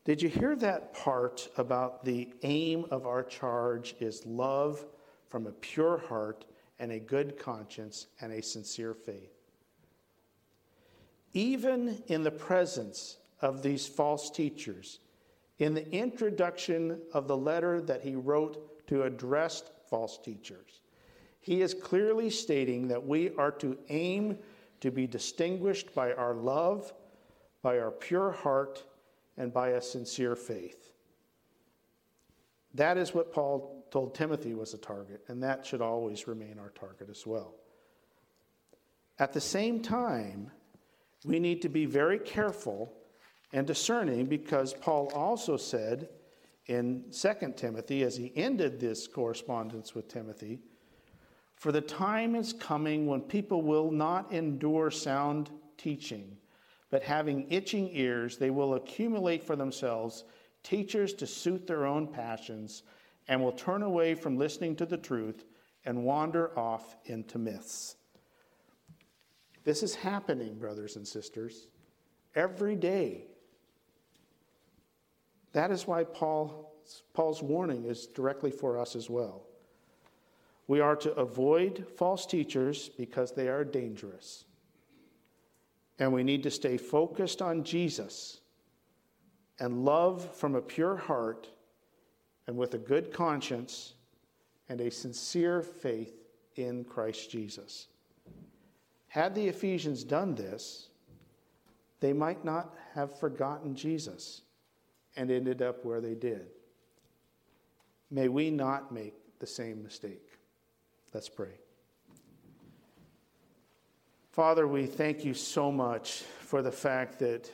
Did 0.04 0.20
you 0.20 0.28
hear 0.28 0.54
that 0.56 0.92
part 0.92 1.48
about 1.56 2.04
the 2.04 2.28
aim 2.42 2.84
of 2.90 3.06
our 3.06 3.22
charge 3.22 3.94
is 3.98 4.26
love 4.26 4.84
from 5.30 5.46
a 5.46 5.52
pure 5.52 5.96
heart 5.96 6.44
and 6.78 6.92
a 6.92 6.98
good 6.98 7.38
conscience 7.38 8.08
and 8.20 8.34
a 8.34 8.42
sincere 8.42 8.92
faith? 8.92 9.32
Even 11.32 12.02
in 12.08 12.22
the 12.22 12.30
presence 12.30 13.16
of 13.40 13.62
these 13.62 13.86
false 13.86 14.28
teachers, 14.28 14.98
in 15.62 15.74
the 15.74 15.88
introduction 15.92 17.00
of 17.12 17.28
the 17.28 17.36
letter 17.36 17.80
that 17.80 18.02
he 18.02 18.16
wrote 18.16 18.84
to 18.88 19.04
address 19.04 19.62
false 19.88 20.18
teachers. 20.18 20.80
He 21.38 21.62
is 21.62 21.72
clearly 21.72 22.30
stating 22.30 22.88
that 22.88 23.06
we 23.06 23.30
are 23.36 23.52
to 23.52 23.78
aim 23.88 24.38
to 24.80 24.90
be 24.90 25.06
distinguished 25.06 25.94
by 25.94 26.14
our 26.14 26.34
love, 26.34 26.92
by 27.62 27.78
our 27.78 27.92
pure 27.92 28.32
heart, 28.32 28.84
and 29.36 29.52
by 29.52 29.68
a 29.68 29.80
sincere 29.80 30.34
faith. 30.34 30.94
That 32.74 32.96
is 32.98 33.14
what 33.14 33.32
Paul 33.32 33.86
told 33.92 34.16
Timothy 34.16 34.54
was 34.54 34.74
a 34.74 34.78
target, 34.78 35.22
and 35.28 35.40
that 35.44 35.64
should 35.64 35.80
always 35.80 36.26
remain 36.26 36.58
our 36.58 36.70
target 36.70 37.08
as 37.08 37.24
well. 37.24 37.54
At 39.20 39.32
the 39.32 39.40
same 39.40 39.80
time, 39.80 40.50
we 41.24 41.38
need 41.38 41.62
to 41.62 41.68
be 41.68 41.86
very 41.86 42.18
careful 42.18 42.92
and 43.52 43.66
discerning 43.66 44.26
because 44.26 44.74
Paul 44.74 45.10
also 45.14 45.56
said 45.56 46.08
in 46.66 47.04
2 47.12 47.54
Timothy, 47.56 48.02
as 48.02 48.16
he 48.16 48.32
ended 48.36 48.80
this 48.80 49.06
correspondence 49.06 49.94
with 49.94 50.08
Timothy, 50.08 50.60
for 51.56 51.70
the 51.70 51.80
time 51.80 52.34
is 52.34 52.52
coming 52.52 53.06
when 53.06 53.20
people 53.20 53.62
will 53.62 53.90
not 53.90 54.32
endure 54.32 54.90
sound 54.90 55.50
teaching, 55.76 56.36
but 56.90 57.02
having 57.02 57.46
itching 57.50 57.90
ears, 57.92 58.36
they 58.36 58.50
will 58.50 58.74
accumulate 58.74 59.44
for 59.44 59.56
themselves 59.56 60.24
teachers 60.62 61.12
to 61.14 61.26
suit 61.26 61.66
their 61.66 61.86
own 61.86 62.06
passions 62.06 62.84
and 63.28 63.42
will 63.42 63.52
turn 63.52 63.82
away 63.82 64.14
from 64.14 64.36
listening 64.36 64.76
to 64.76 64.86
the 64.86 64.96
truth 64.96 65.44
and 65.84 66.04
wander 66.04 66.56
off 66.58 66.96
into 67.06 67.38
myths. 67.38 67.96
This 69.64 69.82
is 69.82 69.94
happening, 69.94 70.58
brothers 70.58 70.96
and 70.96 71.06
sisters 71.06 71.68
every 72.34 72.76
day. 72.76 73.26
That 75.52 75.70
is 75.70 75.86
why 75.86 76.04
Paul, 76.04 76.72
Paul's 77.12 77.42
warning 77.42 77.84
is 77.84 78.06
directly 78.06 78.50
for 78.50 78.78
us 78.78 78.96
as 78.96 79.10
well. 79.10 79.42
We 80.66 80.80
are 80.80 80.96
to 80.96 81.12
avoid 81.14 81.86
false 81.96 82.24
teachers 82.24 82.88
because 82.88 83.32
they 83.32 83.48
are 83.48 83.64
dangerous. 83.64 84.44
And 85.98 86.12
we 86.12 86.22
need 86.22 86.42
to 86.44 86.50
stay 86.50 86.78
focused 86.78 87.42
on 87.42 87.64
Jesus 87.64 88.40
and 89.58 89.84
love 89.84 90.34
from 90.34 90.54
a 90.54 90.62
pure 90.62 90.96
heart 90.96 91.48
and 92.46 92.56
with 92.56 92.74
a 92.74 92.78
good 92.78 93.12
conscience 93.12 93.94
and 94.68 94.80
a 94.80 94.90
sincere 94.90 95.62
faith 95.62 96.14
in 96.56 96.84
Christ 96.84 97.30
Jesus. 97.30 97.88
Had 99.08 99.34
the 99.34 99.48
Ephesians 99.48 100.04
done 100.04 100.34
this, 100.34 100.88
they 102.00 102.12
might 102.12 102.44
not 102.44 102.74
have 102.94 103.18
forgotten 103.18 103.74
Jesus 103.74 104.42
and 105.16 105.30
ended 105.30 105.62
up 105.62 105.84
where 105.84 106.00
they 106.00 106.14
did. 106.14 106.46
May 108.10 108.28
we 108.28 108.50
not 108.50 108.92
make 108.92 109.14
the 109.38 109.46
same 109.46 109.82
mistake. 109.82 110.28
Let's 111.12 111.28
pray. 111.28 111.54
Father, 114.30 114.66
we 114.66 114.86
thank 114.86 115.24
you 115.24 115.34
so 115.34 115.70
much 115.70 116.22
for 116.40 116.62
the 116.62 116.72
fact 116.72 117.18
that 117.18 117.50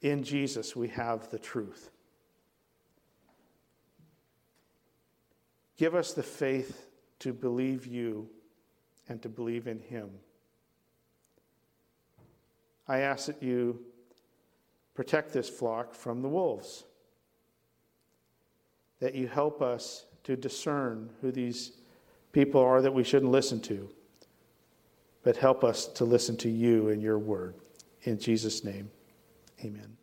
in 0.00 0.22
Jesus 0.22 0.76
we 0.76 0.88
have 0.88 1.30
the 1.30 1.38
truth. 1.38 1.90
Give 5.76 5.94
us 5.94 6.12
the 6.14 6.22
faith 6.22 6.86
to 7.18 7.32
believe 7.32 7.86
you 7.86 8.28
and 9.08 9.20
to 9.22 9.28
believe 9.28 9.66
in 9.66 9.80
him. 9.80 10.10
I 12.88 13.00
ask 13.00 13.26
that 13.26 13.42
you 13.42 13.80
protect 14.96 15.32
this 15.32 15.48
flock 15.48 15.94
from 15.94 16.22
the 16.22 16.28
wolves, 16.28 16.84
that 18.98 19.14
you 19.14 19.28
help 19.28 19.60
us 19.60 20.06
to 20.24 20.36
discern 20.36 21.10
who 21.20 21.30
these 21.30 21.72
people 22.32 22.60
are 22.60 22.80
that 22.80 22.92
we 22.92 23.04
shouldn't 23.04 23.30
listen 23.30 23.60
to, 23.60 23.88
but 25.22 25.36
help 25.36 25.62
us 25.62 25.86
to 25.86 26.04
listen 26.04 26.36
to 26.38 26.48
you 26.48 26.88
and 26.88 27.02
your 27.02 27.18
word. 27.18 27.54
In 28.02 28.18
Jesus' 28.18 28.64
name, 28.64 28.90
amen. 29.62 29.96